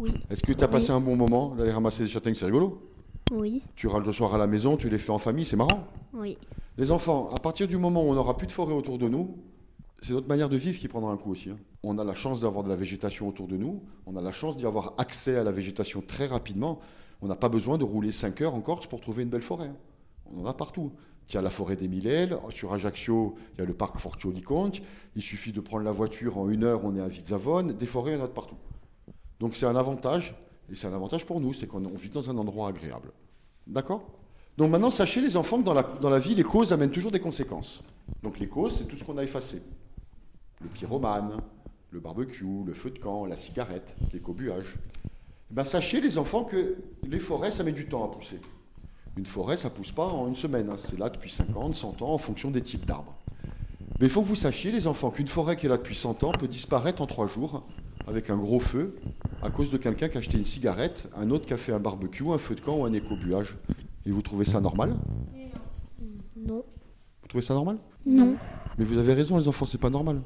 [0.00, 0.10] Oui.
[0.28, 2.34] Est-ce que tu as passé un bon moment d'aller ramasser des châtaignes?
[2.34, 2.82] C'est rigolo
[3.30, 3.62] Oui.
[3.76, 5.86] Tu rentres le soir à la maison, tu les fais en famille, c'est marrant.
[6.14, 6.36] Oui.
[6.78, 9.36] Les enfants, à partir du moment où on n'aura plus de forêt autour de nous,
[10.02, 11.50] c'est notre manière de vivre qui prendra un coup aussi.
[11.50, 11.56] hein.
[11.82, 14.56] On a la chance d'avoir de la végétation autour de nous, on a la chance
[14.56, 16.80] d'y avoir accès à la végétation très rapidement.
[17.22, 19.68] On n'a pas besoin de rouler 5 heures en Corse pour trouver une belle forêt.
[19.68, 19.76] hein.
[20.34, 20.92] On en a partout.
[21.28, 24.32] Il y a la forêt des Mille sur Ajaccio, il y a le parc Fortio
[24.32, 24.82] di Conte.
[25.16, 27.72] Il suffit de prendre la voiture en une heure, on est à Vizzavone.
[27.72, 28.56] Des forêts, il y en a de partout.
[29.40, 30.34] Donc c'est un avantage,
[30.70, 33.12] et c'est un avantage pour nous, c'est qu'on on vit dans un endroit agréable.
[33.66, 34.02] D'accord?
[34.58, 37.12] Donc maintenant, sachez les enfants que dans la, dans la vie, les causes amènent toujours
[37.12, 37.82] des conséquences.
[38.22, 39.62] Donc les causes, c'est tout ce qu'on a effacé.
[40.62, 41.32] Le pyromane,
[41.90, 44.76] le barbecue, le feu de camp, la cigarette, l'écobuage.
[45.04, 48.40] Eh ben, sachez les enfants que les forêts, ça met du temps à pousser.
[49.16, 50.70] Une forêt, ça pousse pas en une semaine.
[50.70, 50.76] hein.
[50.78, 53.14] C'est là depuis 50, 100 ans en fonction des types d'arbres.
[54.00, 56.24] Mais il faut que vous sachiez, les enfants, qu'une forêt qui est là depuis 100
[56.24, 57.66] ans peut disparaître en 3 jours
[58.06, 58.96] avec un gros feu
[59.42, 61.78] à cause de quelqu'un qui a acheté une cigarette, un autre qui a fait un
[61.78, 63.58] barbecue, un feu de camp ou un écobuage.
[64.06, 64.94] Et vous trouvez ça normal?
[66.36, 66.64] Non.
[67.32, 68.36] Vous trouvez ça normal Non.
[68.76, 70.20] Mais vous avez raison, les enfants, c'est pas normal.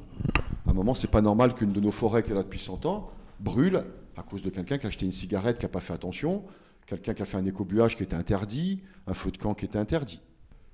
[0.65, 2.85] À un moment, c'est pas normal qu'une de nos forêts qui est là depuis 100
[2.85, 3.85] ans brûle
[4.17, 6.43] à cause de quelqu'un qui a acheté une cigarette qui n'a pas fait attention,
[6.85, 9.79] quelqu'un qui a fait un écobuage qui était interdit, un feu de camp qui était
[9.79, 10.19] interdit.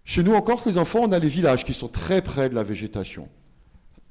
[0.06, 2.56] Chez nous, en Corse, les enfants, on a les villages qui sont très près de
[2.56, 3.30] la végétation.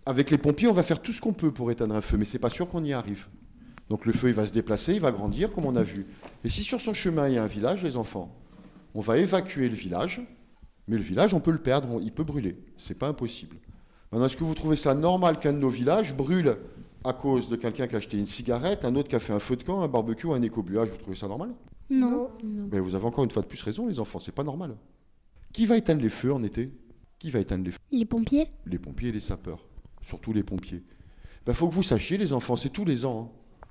[0.07, 2.25] Avec les pompiers, on va faire tout ce qu'on peut pour éteindre un feu, mais
[2.25, 3.27] c'est pas sûr qu'on y arrive.
[3.91, 6.07] Donc le feu, il va se déplacer, il va grandir, comme on a vu.
[6.45, 8.33] Et si sur son chemin, il y a un village, les enfants,
[8.95, 10.23] on va évacuer le village,
[10.89, 12.57] mais le village, on peut le perdre, on- il peut brûler.
[12.77, 13.57] C'est pas impossible.
[14.11, 16.57] Maintenant, est-ce que vous trouvez ça normal qu'un de nos villages brûle
[17.05, 19.39] à cause de quelqu'un qui a acheté une cigarette, un autre qui a fait un
[19.39, 21.51] feu de camp, un barbecue, un écobuage Vous trouvez ça normal?
[21.91, 22.29] Non.
[22.43, 24.77] Ben, Vous avez encore une fois de plus raison, les enfants, c'est pas normal.
[25.53, 26.71] Qui va éteindre les feux en été?
[27.19, 27.79] Qui va éteindre les feux?
[27.91, 29.65] Les pompiers Les pompiers et les sapeurs.
[30.03, 30.83] Surtout les pompiers.
[30.83, 33.31] Il ben, faut que vous sachiez, les enfants, c'est tous les ans.
[33.33, 33.69] hein.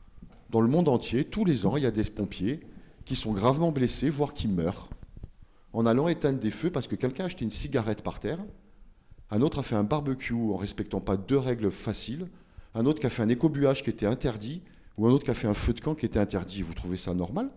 [0.49, 2.59] Dans le monde entier, tous les ans, il y a des pompiers
[3.05, 4.89] qui sont gravement blessés, voire qui meurent,
[5.73, 8.39] en allant éteindre des feux parce que quelqu'un a acheté une cigarette par terre,
[9.29, 12.27] un autre a fait un barbecue en respectant pas deux règles faciles,
[12.75, 14.61] un autre qui a fait un écobuage qui était interdit,
[14.97, 16.61] ou un autre qui a fait un feu de camp qui était interdit.
[16.61, 17.49] Vous trouvez ça normal?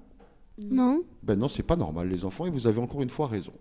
[0.70, 1.02] Non.
[1.24, 3.52] ben non, c'est pas normal, les enfants, et vous avez encore une fois raison.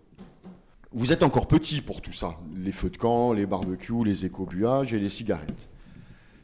[0.92, 4.94] Vous êtes encore petits pour tout ça, les feux de camp, les barbecues, les écobuages
[4.94, 5.68] et les cigarettes.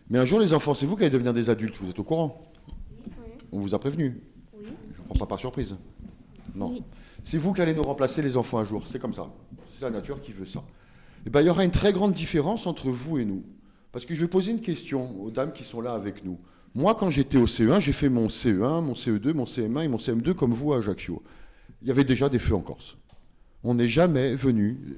[0.08, 2.04] Mais un jour, les enfants, c'est vous qui allez devenir des adultes, vous êtes au
[2.04, 2.50] courant?
[3.52, 4.20] On vous a prévenu?
[4.52, 5.76] Je ne vous prends pas par surprise.
[6.56, 6.72] Non.
[6.72, 6.82] Oui.
[7.22, 9.30] C'est vous qui allez nous remplacer, les enfants, un jour, c'est comme ça.
[9.72, 10.62] C'est la nature qui veut ça.
[11.26, 13.44] Et ben, il y aura une très grande différence entre vous et nous.
[13.92, 16.38] Parce que je vais poser une question aux dames qui sont là avec nous.
[16.74, 19.96] Moi, quand j'étais au CE1, j'ai fait mon CE1, mon CE2, mon CM1 et mon
[19.96, 21.22] CM2 comme vous à Ajaccio.
[21.82, 22.96] Il y avait déjà des feux en Corse.
[23.62, 24.96] On n'est jamais venu,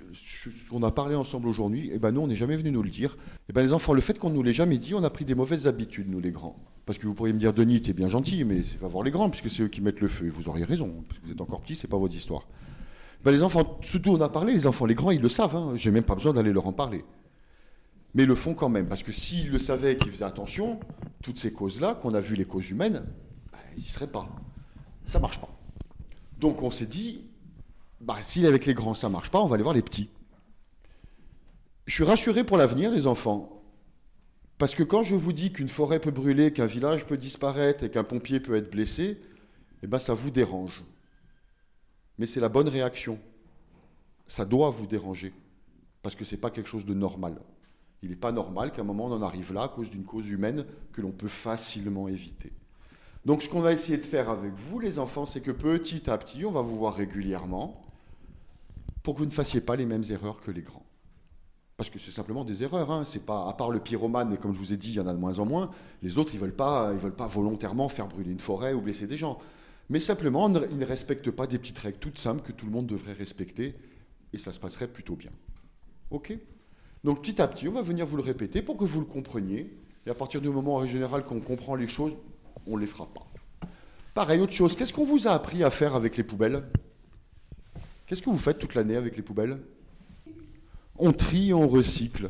[0.70, 3.16] on a parlé ensemble aujourd'hui, et ben nous, on n'est jamais venu nous le dire.
[3.48, 5.35] Et ben les enfants, le fait qu'on nous l'ait jamais dit, on a pris des
[5.35, 6.57] mauvaises habitudes, nous les grands.
[6.87, 9.31] Parce que vous pourriez me dire, Denis, t'es bien gentil, mais va voir les grands,
[9.31, 10.27] puisque c'est eux qui mettent le feu.
[10.27, 12.46] Et vous auriez raison, parce que vous êtes encore petits, c'est pas votre histoire.
[13.25, 15.72] Ben, les enfants, surtout on a parlé, les enfants, les grands, ils le savent, hein,
[15.75, 17.05] j'ai même pas besoin d'aller leur en parler.
[18.14, 20.79] Mais ils le font quand même, parce que s'ils le savaient et qu'ils faisaient attention,
[21.22, 23.05] toutes ces causes-là, qu'on a vu les causes humaines,
[23.53, 24.29] ben, ils n'y seraient pas.
[25.05, 25.51] Ça marche pas.
[26.38, 27.22] Donc on s'est dit,
[28.02, 30.10] bah, si avec les grands ça marche pas, on va aller voir les petits.
[31.86, 33.62] Je suis rassuré pour l'avenir, les enfants.
[34.58, 37.90] Parce que quand je vous dis qu'une forêt peut brûler, qu'un village peut disparaître et
[37.90, 39.20] qu'un pompier peut être blessé,
[39.82, 40.84] eh ben ça vous dérange.
[42.18, 43.18] Mais c'est la bonne réaction.
[44.26, 45.32] Ça doit vous déranger.
[46.02, 47.40] Parce que ce n'est pas quelque chose de normal.
[48.02, 50.28] Il n'est pas normal qu'à un moment on en arrive là à cause d'une cause
[50.28, 52.52] humaine que l'on peut facilement éviter.
[53.24, 56.18] Donc ce qu'on va essayer de faire avec vous, les enfants, c'est que petit à
[56.18, 57.84] petit, on va vous voir régulièrement
[59.02, 60.86] pour que vous ne fassiez pas les mêmes erreurs que les grands.
[61.76, 62.90] Parce que c'est simplement des erreurs.
[62.90, 63.04] Hein.
[63.06, 65.06] C'est pas, à part le pyromane, et comme je vous ai dit, il y en
[65.06, 65.70] a de moins en moins,
[66.02, 68.80] les autres, ils ne veulent, pas, ils veulent pas volontairement faire brûler une forêt ou
[68.80, 69.38] blesser des gens.
[69.88, 72.86] Mais simplement, ils ne respectent pas des petites règles toutes simples que tout le monde
[72.86, 73.74] devrait respecter,
[74.32, 75.32] et ça se passerait plutôt bien.
[76.10, 76.32] OK?
[77.04, 79.76] Donc petit à petit, on va venir vous le répéter pour que vous le compreniez,
[80.06, 82.16] et à partir du moment en général qu'on comprend les choses,
[82.66, 83.26] on ne les fera pas.
[84.14, 86.62] Pareil, autre chose, qu'est-ce qu'on vous a appris à faire avec les poubelles?
[88.12, 89.59] Qu'est-ce que vous faites toute l'année avec les poubelles?
[90.98, 92.29] On trie, on recycle.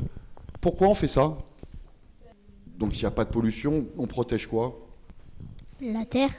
[0.61, 1.37] Pourquoi on fait ça?
[2.77, 4.79] Donc s'il n'y a pas de pollution, on protège quoi?
[5.81, 6.31] La terre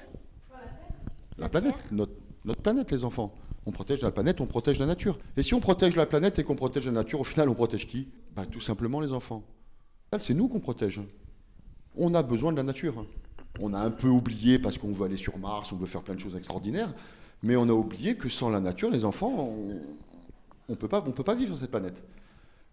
[1.37, 2.14] La planète, notre,
[2.46, 3.35] notre planète, les enfants.
[3.66, 5.18] On protège la planète, on protège la nature.
[5.37, 7.87] Et si on protège la planète et qu'on protège la nature, au final, on protège
[7.87, 8.09] qui?
[8.35, 9.42] Bah, Tout simplement les enfants.
[10.20, 11.02] C'est nous qu'on protège.
[11.98, 13.04] On a besoin de la nature.
[13.61, 16.14] On a un peu oublié parce qu'on veut aller sur Mars, on veut faire plein
[16.14, 16.94] de choses extraordinaires,
[17.44, 19.33] mais on a oublié que sans la nature, les enfants,
[20.68, 22.02] on ne peut, pas- on peut pas vivre sur cette planète.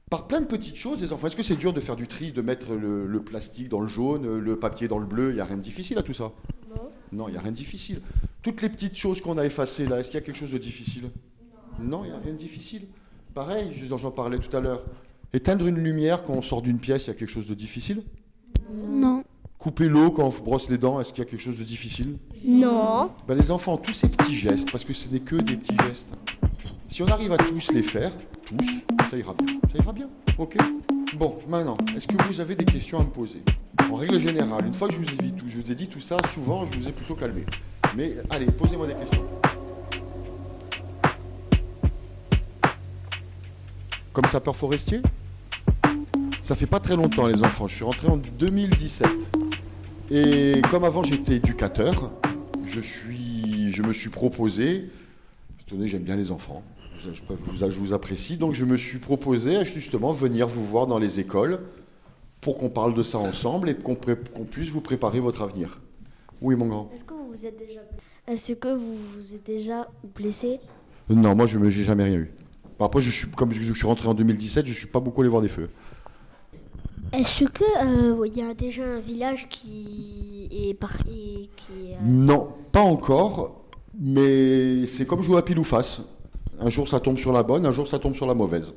[0.09, 2.31] Par plein de petites choses, les enfants, est-ce que c'est dur de faire du tri,
[2.31, 5.29] de mettre le, le plastique dans le jaune, le papier dans le bleu?
[5.29, 6.31] Il n'y a rien de difficile à tout ça
[7.11, 8.01] Non, il n'y a rien de difficile.
[8.41, 10.57] Toutes les petites choses qu'on a effacées là, est-ce qu'il y a quelque chose de
[10.57, 11.11] difficile?
[11.79, 12.87] Non, il n'y a rien de difficile.
[13.33, 14.83] Pareil, j'en parlais tout à l'heure.
[15.33, 18.03] Éteindre une lumière quand on sort d'une pièce, il y a quelque chose de difficile?
[18.73, 19.20] Non.
[19.61, 22.17] Couper l'eau quand on brosse les dents, est-ce qu'il y a quelque chose de difficile?
[22.43, 23.11] Non.
[23.27, 26.09] Ben, Les enfants, tous ces petits gestes, parce que ce n'est que des petits gestes.
[26.87, 28.11] Si on arrive à tous les faire,
[28.43, 28.65] tous,
[29.07, 29.59] ça ira bien.
[29.71, 30.57] Ça ira bien, ok?
[31.15, 33.43] Bon, maintenant, est-ce que vous avez des questions à me poser?
[33.91, 35.87] En règle générale, une fois que je vous ai dit tout, je vous ai dit
[35.87, 37.45] tout ça, souvent, je vous ai plutôt calmé.
[37.95, 39.23] Mais allez, posez-moi des questions.
[44.11, 45.03] Comme sapeur forestier?
[46.41, 47.67] Ça fait pas très longtemps, les enfants.
[47.67, 49.07] Je suis rentré en 2017.
[50.13, 52.11] Et comme avant, j'étais éducateur,
[52.65, 54.89] je, suis, je me suis proposé.
[55.67, 56.63] Tenez, j'aime bien les enfants.
[56.97, 58.35] Je, vous, je vous apprécie.
[58.35, 61.61] Donc, je me suis proposé à justement venir vous voir dans les écoles
[62.41, 65.79] pour qu'on parle de ça ensemble et qu'on puisse vous préparer votre avenir.
[66.41, 66.91] Oui, mon grand?
[66.93, 67.79] Est-ce que vous vous êtes déjà
[68.27, 70.59] Est-ce que vous vous êtes déjà blessé?
[71.09, 72.31] Non, moi, je n'ai jamais rien eu.
[72.81, 75.29] Après, je suis, comme je suis rentré en 2017, je ne suis pas beaucoup allé
[75.29, 75.69] voir des feux.
[77.13, 82.47] Est-ce que euh, il y a déjà un village qui est par qui euh, Non,
[82.71, 83.65] pas encore,
[83.99, 86.01] mais c'est comme jouer à pile ou face.
[86.59, 88.73] Un jour ça tombe sur la bonne, un jour ça tombe sur la mauvaise.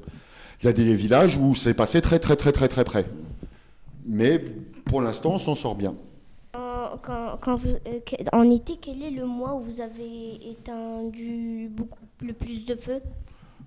[0.61, 3.05] Il y a des villages où c'est passé très très très très très près.
[4.07, 4.39] Mais
[4.87, 5.95] pour l'instant on s'en sort bien.
[6.53, 8.01] Quand, quand- quand vous, euh,
[8.33, 13.01] en été, quel est le mois où vous avez étendu beaucoup, le plus de feu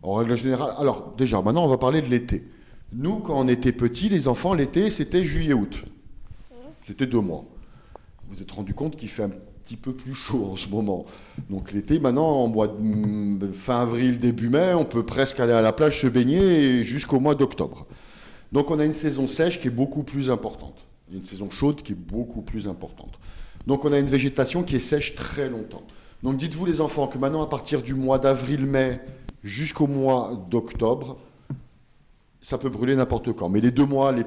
[0.03, 2.43] En règle générale, alors déjà maintenant on va parler de l'été.
[2.93, 5.83] Nous quand on était petits, les enfants, l'été c'était juillet-août.
[6.85, 7.43] C'était deux mois.
[8.29, 9.31] Vous êtes rendu compte qu'il fait un
[9.63, 11.05] petit peu plus chaud en ce moment.
[11.49, 15.73] Donc l'été, maintenant, en mm, fin avril, début mai, on peut presque aller à la
[15.73, 17.85] plage se baigner jusqu'au mois d'octobre.
[18.53, 20.75] Donc on a une saison sèche qui est beaucoup plus importante.
[21.07, 23.19] Il y a une saison chaude qui est beaucoup plus importante.
[23.65, 25.83] Donc on a une végétation qui est sèche très longtemps.
[26.23, 29.01] Donc dites-vous les enfants que maintenant à partir du mois d'avril-mai
[29.43, 31.17] jusqu'au mois d'octobre,
[32.47, 33.49] ça peut brûler n'importe quand.
[33.49, 34.23] Mais les deux mois les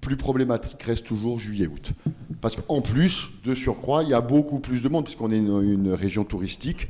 [0.00, 1.92] plus problématiques restent toujours juillet-août.
[2.40, 5.62] Parce qu'en plus, de surcroît, il y a beaucoup plus de monde, puisqu'on est une,
[5.62, 6.88] une région touristique.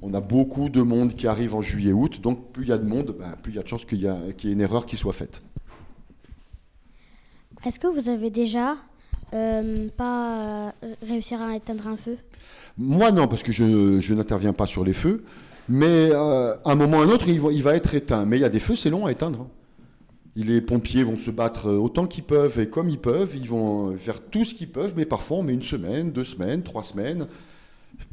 [0.00, 2.20] On a beaucoup de monde qui arrive en juillet-août.
[2.20, 3.98] Donc plus il y a de monde, ben, plus il y a de chances qu'il
[3.98, 5.40] y, y ait une erreur qui soit faite.
[7.64, 8.78] Est-ce que vous avez déjà
[9.34, 12.16] euh, pas euh, réussi à éteindre un feu?
[12.76, 15.22] Moi, non, parce que je, je n'interviens pas sur les feux.
[15.68, 18.24] Mais euh, à un moment ou à un autre, il va, il va être éteint.
[18.24, 19.46] Mais il y a des feux, c'est long à éteindre.
[20.34, 23.34] Les pompiers vont se battre autant qu'ils peuvent et comme ils peuvent.
[23.36, 26.62] Ils vont faire tout ce qu'ils peuvent, mais parfois on met une semaine, deux semaines,
[26.62, 27.26] trois semaines.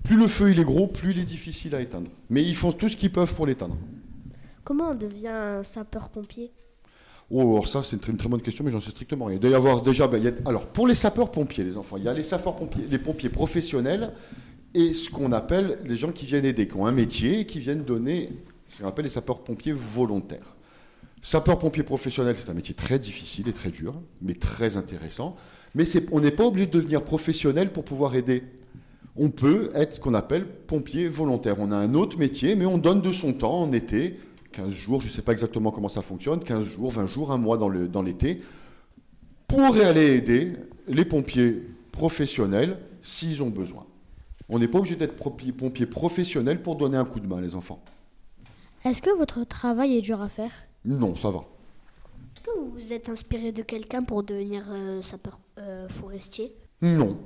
[0.04, 2.10] Plus le feu il est gros, plus il est difficile à éteindre.
[2.30, 3.78] Mais ils font tout ce qu'ils peuvent pour l'éteindre.
[4.66, 6.52] Comment on devient un sapeur-pompier?
[7.32, 9.36] Oh, alors ça, c'est une très, une très bonne question, mais j'en sais strictement rien.
[9.38, 10.08] Il doit y avoir déjà.
[10.08, 12.86] ben, il y a- alors, pour les sapeurs-pompiers, les enfants, il y a les sapeurs-pompiers,
[12.90, 14.12] les pompiers professionnels
[14.74, 17.60] et ce qu'on appelle les gens qui viennent aider, qui ont un métier et qui
[17.60, 18.30] viennent donner
[18.68, 20.56] ce qu'on appelle les sapeurs-pompiers volontaires.
[21.22, 25.36] Sapeur-pompier professionnel, c'est un métier très difficile et très dur, mais très intéressant.
[25.76, 28.44] Mais on n'est pas obligé de devenir professionnel pour pouvoir aider.
[29.16, 31.56] On peut être ce qu'on appelle pompier volontaire.
[31.60, 34.18] On a un autre métier, mais on donne de son temps en été,
[34.54, 37.38] 15 jours, je ne sais pas exactement comment ça fonctionne, 15 jours, 20 jours, un
[37.38, 38.42] mois dans l'été,
[39.48, 40.54] pour aller aider
[40.88, 43.86] les pompiers professionnels s'ils ont besoin.
[44.48, 47.84] On n'est pas obligé d'être pompier professionnel pour donner un coup de main, les enfants.
[48.86, 50.52] Est-ce que votre travail est dur à faire?
[50.86, 51.40] Non, ça va.
[52.36, 56.56] Est-ce que vous vous êtes inspiré de quelqu'un pour devenir euh, sapeur euh, forestier?
[56.82, 57.18] Non.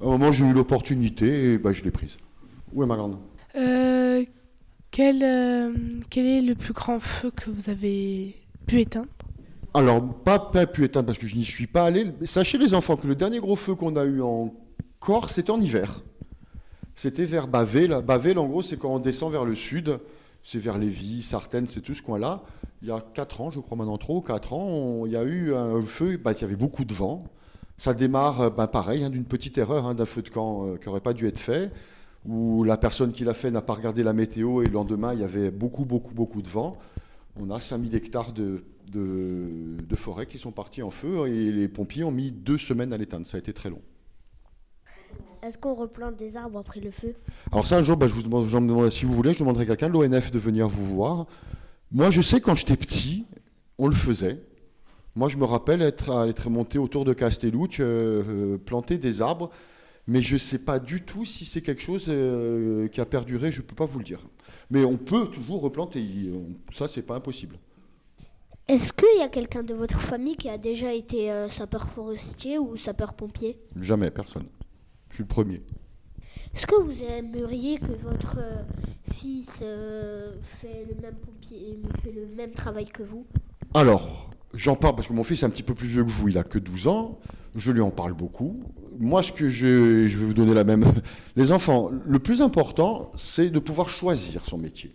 [0.00, 2.16] À un moment, j'ai eu l'opportunité et bah, je l'ai prise.
[2.72, 3.18] Où est ma grande?
[3.54, 4.24] Euh,
[4.90, 5.72] quel, euh,
[6.10, 8.34] quel est le plus grand feu que vous avez
[8.66, 9.08] pu éteindre?
[9.72, 12.12] Alors, pas, pas pu éteindre parce que je n'y suis pas allé.
[12.24, 14.54] Sachez les enfants que le dernier gros feu qu'on a eu en
[14.98, 16.02] Corse, c'était en hiver.
[16.94, 18.02] C'était vers Bavel.
[18.04, 20.00] Bavel, en gros, c'est quand on descend vers le sud.
[20.42, 22.42] C'est vers Lévis, Sartène, c'est tout ce coin-là.
[22.82, 25.24] Il y a 4 ans, je crois maintenant trop, 4 ans, on- il y a
[25.24, 27.24] eu un feu, bah, il y avait beaucoup de vent.
[27.78, 30.76] Ça démarre, euh, bah, pareil, hein, d'une petite erreur, hein, d'un feu de camp euh,
[30.76, 31.70] qui n'aurait pas dû être fait,
[32.26, 35.20] où la personne qui l'a fait n'a pas regardé la météo et le lendemain, il
[35.20, 36.76] y avait beaucoup, beaucoup, beaucoup de vent.
[37.38, 41.68] On a 5000 hectares de, de, de forêt qui sont partis en feu et les
[41.68, 43.26] pompiers ont mis deux semaines à l'éteindre.
[43.26, 43.80] Ça a été très long.
[45.42, 47.14] Est-ce qu'on replante des arbres après le feu?
[47.52, 49.88] Alors ça, un jour, bah, je vous demande- si vous voulez, je demanderai à quelqu'un
[49.88, 51.26] de l'ONF de venir vous voir.
[51.92, 53.26] Moi, je sais, quand j'étais petit,
[53.78, 54.40] on le faisait.
[55.14, 59.50] Moi, je me rappelle être, être monté autour de Castellucci, euh, euh, planter des arbres,
[60.06, 63.50] mais je ne sais pas du tout si c'est quelque chose euh, qui a perduré,
[63.50, 64.20] je ne peux pas vous le dire.
[64.70, 66.04] Mais on peut toujours replanter,
[66.74, 67.58] ça, c'est pas impossible.
[68.68, 72.58] Est-ce qu'il y a quelqu'un de votre famille qui a déjà été euh, sapeur forestier
[72.58, 73.60] ou sapeur pompier?
[73.80, 74.46] Jamais, personne.
[75.10, 75.62] Je suis le premier.
[76.56, 78.62] Est-ce que vous aimeriez que votre euh,
[79.12, 83.26] fils euh, fait le même pompier, fait le même travail que vous?
[83.74, 86.28] Alors, j'en parle parce que mon fils est un petit peu plus vieux que vous,
[86.28, 87.18] il a que 12 ans.
[87.56, 88.58] Je lui en parle beaucoup.
[88.98, 90.90] Moi, ce que je, je vais vous donner la même.
[91.36, 94.94] Les enfants, le plus important, c'est de pouvoir choisir son métier.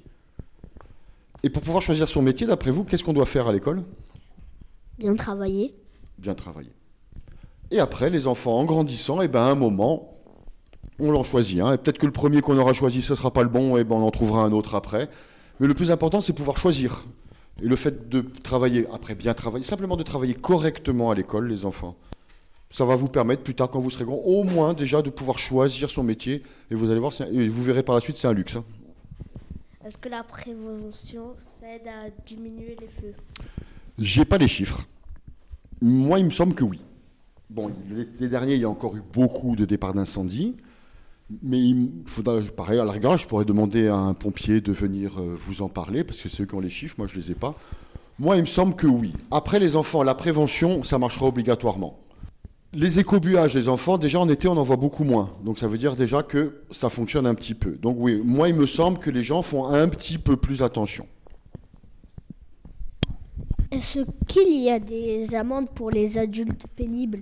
[1.43, 3.83] Et pour pouvoir choisir son métier, d'après vous, qu'est-ce qu'on doit faire à l'école?
[4.97, 5.75] Bien travailler.
[6.17, 6.73] Bien travailler.
[7.69, 10.10] Et après, les enfants, en grandissant, et ben, à un moment,
[11.01, 11.59] on l'en choisit.
[11.59, 11.73] un.
[11.73, 13.83] Et peut-être que le premier qu'on aura choisi, ce ne sera pas le bon, et
[13.83, 15.09] ben, on en trouvera un autre après.
[15.59, 17.05] Mais le plus important, c'est pouvoir choisir.
[17.61, 21.65] Et le fait de travailler, après bien travailler, simplement de travailler correctement à l'école, les
[21.65, 21.95] enfants,
[22.69, 25.37] ça va vous permettre plus tard, quand vous serez grand, au moins déjà de pouvoir
[25.37, 26.41] choisir son métier.
[26.71, 28.55] Et vous allez voir, c'est un- et vous verrez par la suite, c'est un luxe.
[28.55, 28.63] hein.
[29.85, 33.13] Est-ce que la prévention, ça aide à diminuer les feux?
[33.99, 34.85] J'ai pas les chiffres.
[35.81, 36.79] Moi, il me semble que oui.
[37.49, 40.55] Bon, l'été dernier, il y a encore eu beaucoup de départs d'incendie.
[41.41, 45.35] Mais il faudra, pareil, à la je pourrais demander à un pompier de venir euh,
[45.37, 47.35] vous en parler, parce que c'est eux qui ont les chiffres, moi je les ai
[47.35, 47.55] pas.
[48.19, 49.13] Moi, il me semble que oui.
[49.31, 51.97] Après, les enfants, la prévention, ça marchera obligatoirement.
[52.73, 55.31] Les écobuages des enfants, déjà en été, on en voit beaucoup moins.
[55.43, 57.71] Donc ça veut dire déjà que ça fonctionne un petit peu.
[57.71, 61.07] Donc oui, moi, il me semble que les gens font un petit peu plus attention.
[63.71, 67.21] Est-ce qu'il y a des amendes pour les adultes pénibles?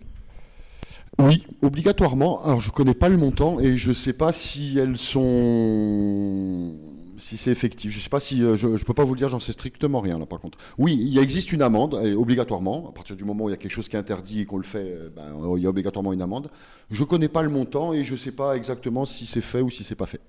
[1.19, 2.43] Oui, obligatoirement.
[2.45, 6.73] Alors, je connais pas le montant et je sais pas si elles sont.
[7.17, 7.91] Si c'est effectif.
[7.91, 8.41] Je sais pas si.
[8.41, 10.57] euh, Je, je peux pas vous le dire, j'en sais strictement rien, là, par contre.
[10.77, 12.87] Oui, il existe une amende, et obligatoirement.
[12.89, 14.55] À partir du moment où il y a quelque chose qui est interdit et qu'on
[14.57, 16.49] le fait, euh, ben, il y a obligatoirement une amende.
[16.89, 19.83] Je connais pas le montant et je sais pas exactement si c'est fait ou si
[19.83, 20.21] c'est pas fait.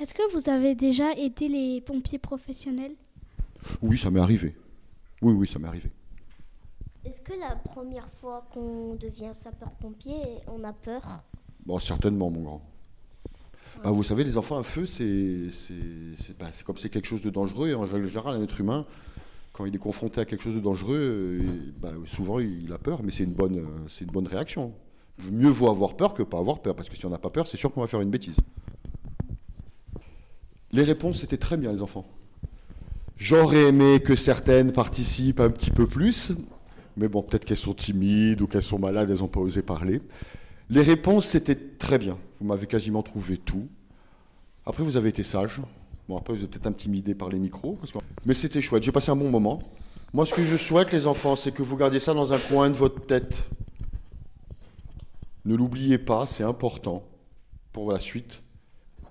[0.00, 2.92] Est-ce que vous avez déjà été les pompiers professionnels?
[3.80, 4.56] Oui, ça m'est arrivé.
[5.22, 5.90] Oui, oui, ça m'est arrivé.
[7.06, 10.16] Est-ce que la première fois qu'on devient sapeur-pompier,
[10.48, 11.02] on a peur
[11.64, 12.62] Bon, certainement, mon grand.
[13.84, 15.74] Bah, vous savez, les enfants, un feu, c'est c'est-
[16.18, 17.68] c'est- bah, c'est comme c'est quelque chose de dangereux.
[17.68, 18.86] Et en règle générale, un être humain,
[19.52, 23.02] quand il est confronté à quelque chose de dangereux, euh, bah, souvent il a peur,
[23.02, 24.72] mais c'est une, bonne, c'est une bonne réaction.
[25.30, 27.46] Mieux vaut avoir peur que pas avoir peur, parce que si on n'a pas peur,
[27.46, 28.36] c'est sûr qu'on va faire une bêtise.
[30.72, 32.04] Les réponses étaient très bien, les enfants.
[33.16, 36.32] J'aurais aimé que certaines participent un petit peu plus,
[36.96, 40.00] mais bon, peut-être qu'elles sont timides ou qu'elles sont malades, elles n'ont pas osé parler.
[40.70, 42.18] Les réponses, c'était très bien.
[42.40, 43.68] Vous m'avez quasiment trouvé tout.
[44.64, 45.60] Après, vous avez été sage.
[46.08, 47.74] Bon, après, vous êtes peut-être intimidé par les micros.
[47.80, 48.82] parce que- Mais c'était chouette.
[48.82, 49.62] J'ai passé un bon moment.
[50.12, 52.68] Moi, ce que je souhaite, les enfants, c'est que vous gardiez ça dans un coin
[52.70, 53.48] de votre tête.
[55.44, 57.04] Ne l'oubliez pas, c'est important
[57.72, 58.42] pour la suite.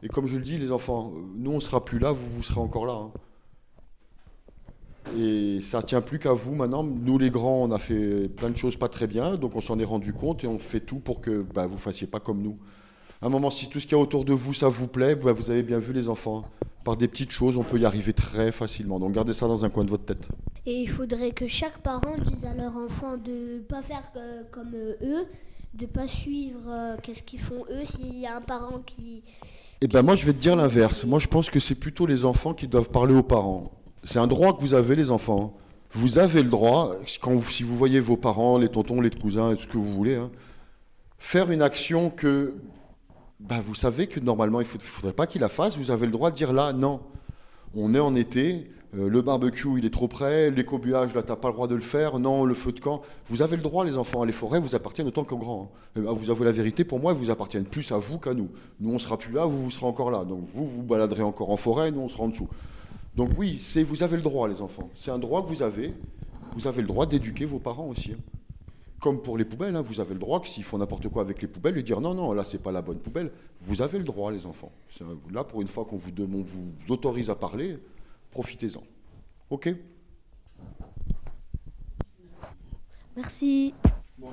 [0.03, 2.27] Et comme je le dis, les enfants, euh, nous, on ne sera plus là, vous,
[2.27, 2.93] vous serez encore là.
[2.93, 3.11] hein.
[5.17, 6.83] Et ça tient plus qu'à vous maintenant.
[6.83, 9.79] Nous, les grands, on a fait plein de choses pas très bien, donc on s'en
[9.79, 12.57] est rendu compte et on fait tout pour que bah, vous fassiez pas comme nous.
[13.21, 15.15] À un moment, si tout ce qu'il y a autour de vous, ça vous plaît,
[15.15, 16.43] bah, vous avez bien vu les enfants.
[16.83, 18.99] Par des petites choses, on peut y arriver très facilement.
[18.99, 20.27] Donc gardez ça dans un coin de votre tête.
[20.67, 24.03] Et il faudrait que chaque parent dise à leur enfant de pas faire
[24.51, 25.25] comme euh, eux,
[25.73, 27.85] de pas suivre euh, qu'est-ce qu'ils font eux.
[27.85, 29.23] S'il y a un parent qui
[29.81, 31.05] Eh ben moi, je vais te dire l'inverse.
[31.05, 33.71] Moi, je pense que c'est plutôt les enfants qui doivent parler aux parents.
[34.05, 35.55] C'est un droit que vous avez, les enfants.
[35.91, 39.77] Vous avez le droit, si vous voyez vos parents, les tontons, les cousins, ce que
[39.77, 40.29] vous voulez, hein,
[41.17, 42.53] faire une action que
[43.39, 45.75] bah, vous savez que normalement, il ne faudrait pas qu'il la fasse.
[45.75, 47.01] Vous avez le droit de dire là, non.
[47.75, 51.35] On est en été, euh, le barbecue, il est trop près, l'écobuage, là, tu n'as
[51.35, 53.01] pas le droit de le faire, non, le feu de camp.
[53.27, 54.23] Vous avez le droit, les enfants.
[54.23, 55.71] Les forêts vous appartiennent autant qu'aux grands.
[55.97, 56.01] hein.
[56.01, 58.49] Euh, vous avouez la vérité, pour moi, elles vous appartiennent plus à vous qu'à nous.
[58.79, 60.23] Nous, on sera plus là, vous, vous serez encore là.
[60.25, 62.47] Donc, vous, vous baladerez encore en forêt, nous, on sera en dessous.
[63.15, 64.89] Donc, oui, c'est, vous avez le droit, les enfants.
[64.93, 65.93] C'est un droit que vous avez.
[66.55, 68.11] Vous avez le droit d'éduquer vos parents aussi.
[68.13, 68.17] hein.
[68.99, 71.41] Comme pour les poubelles, hein, vous avez le droit que s'ils font n'importe quoi avec
[71.41, 73.31] les poubelles, lui dire non, non, là, c'est pas la bonne poubelle.
[73.61, 74.71] Vous avez le droit, les enfants.
[75.01, 76.11] Un- Là, pour une fois qu'on vous,
[76.89, 77.77] autorise à parler,
[78.31, 78.81] profitez-en.
[79.49, 79.73] OK?
[83.15, 83.73] Merci.
[84.17, 84.29] Bon,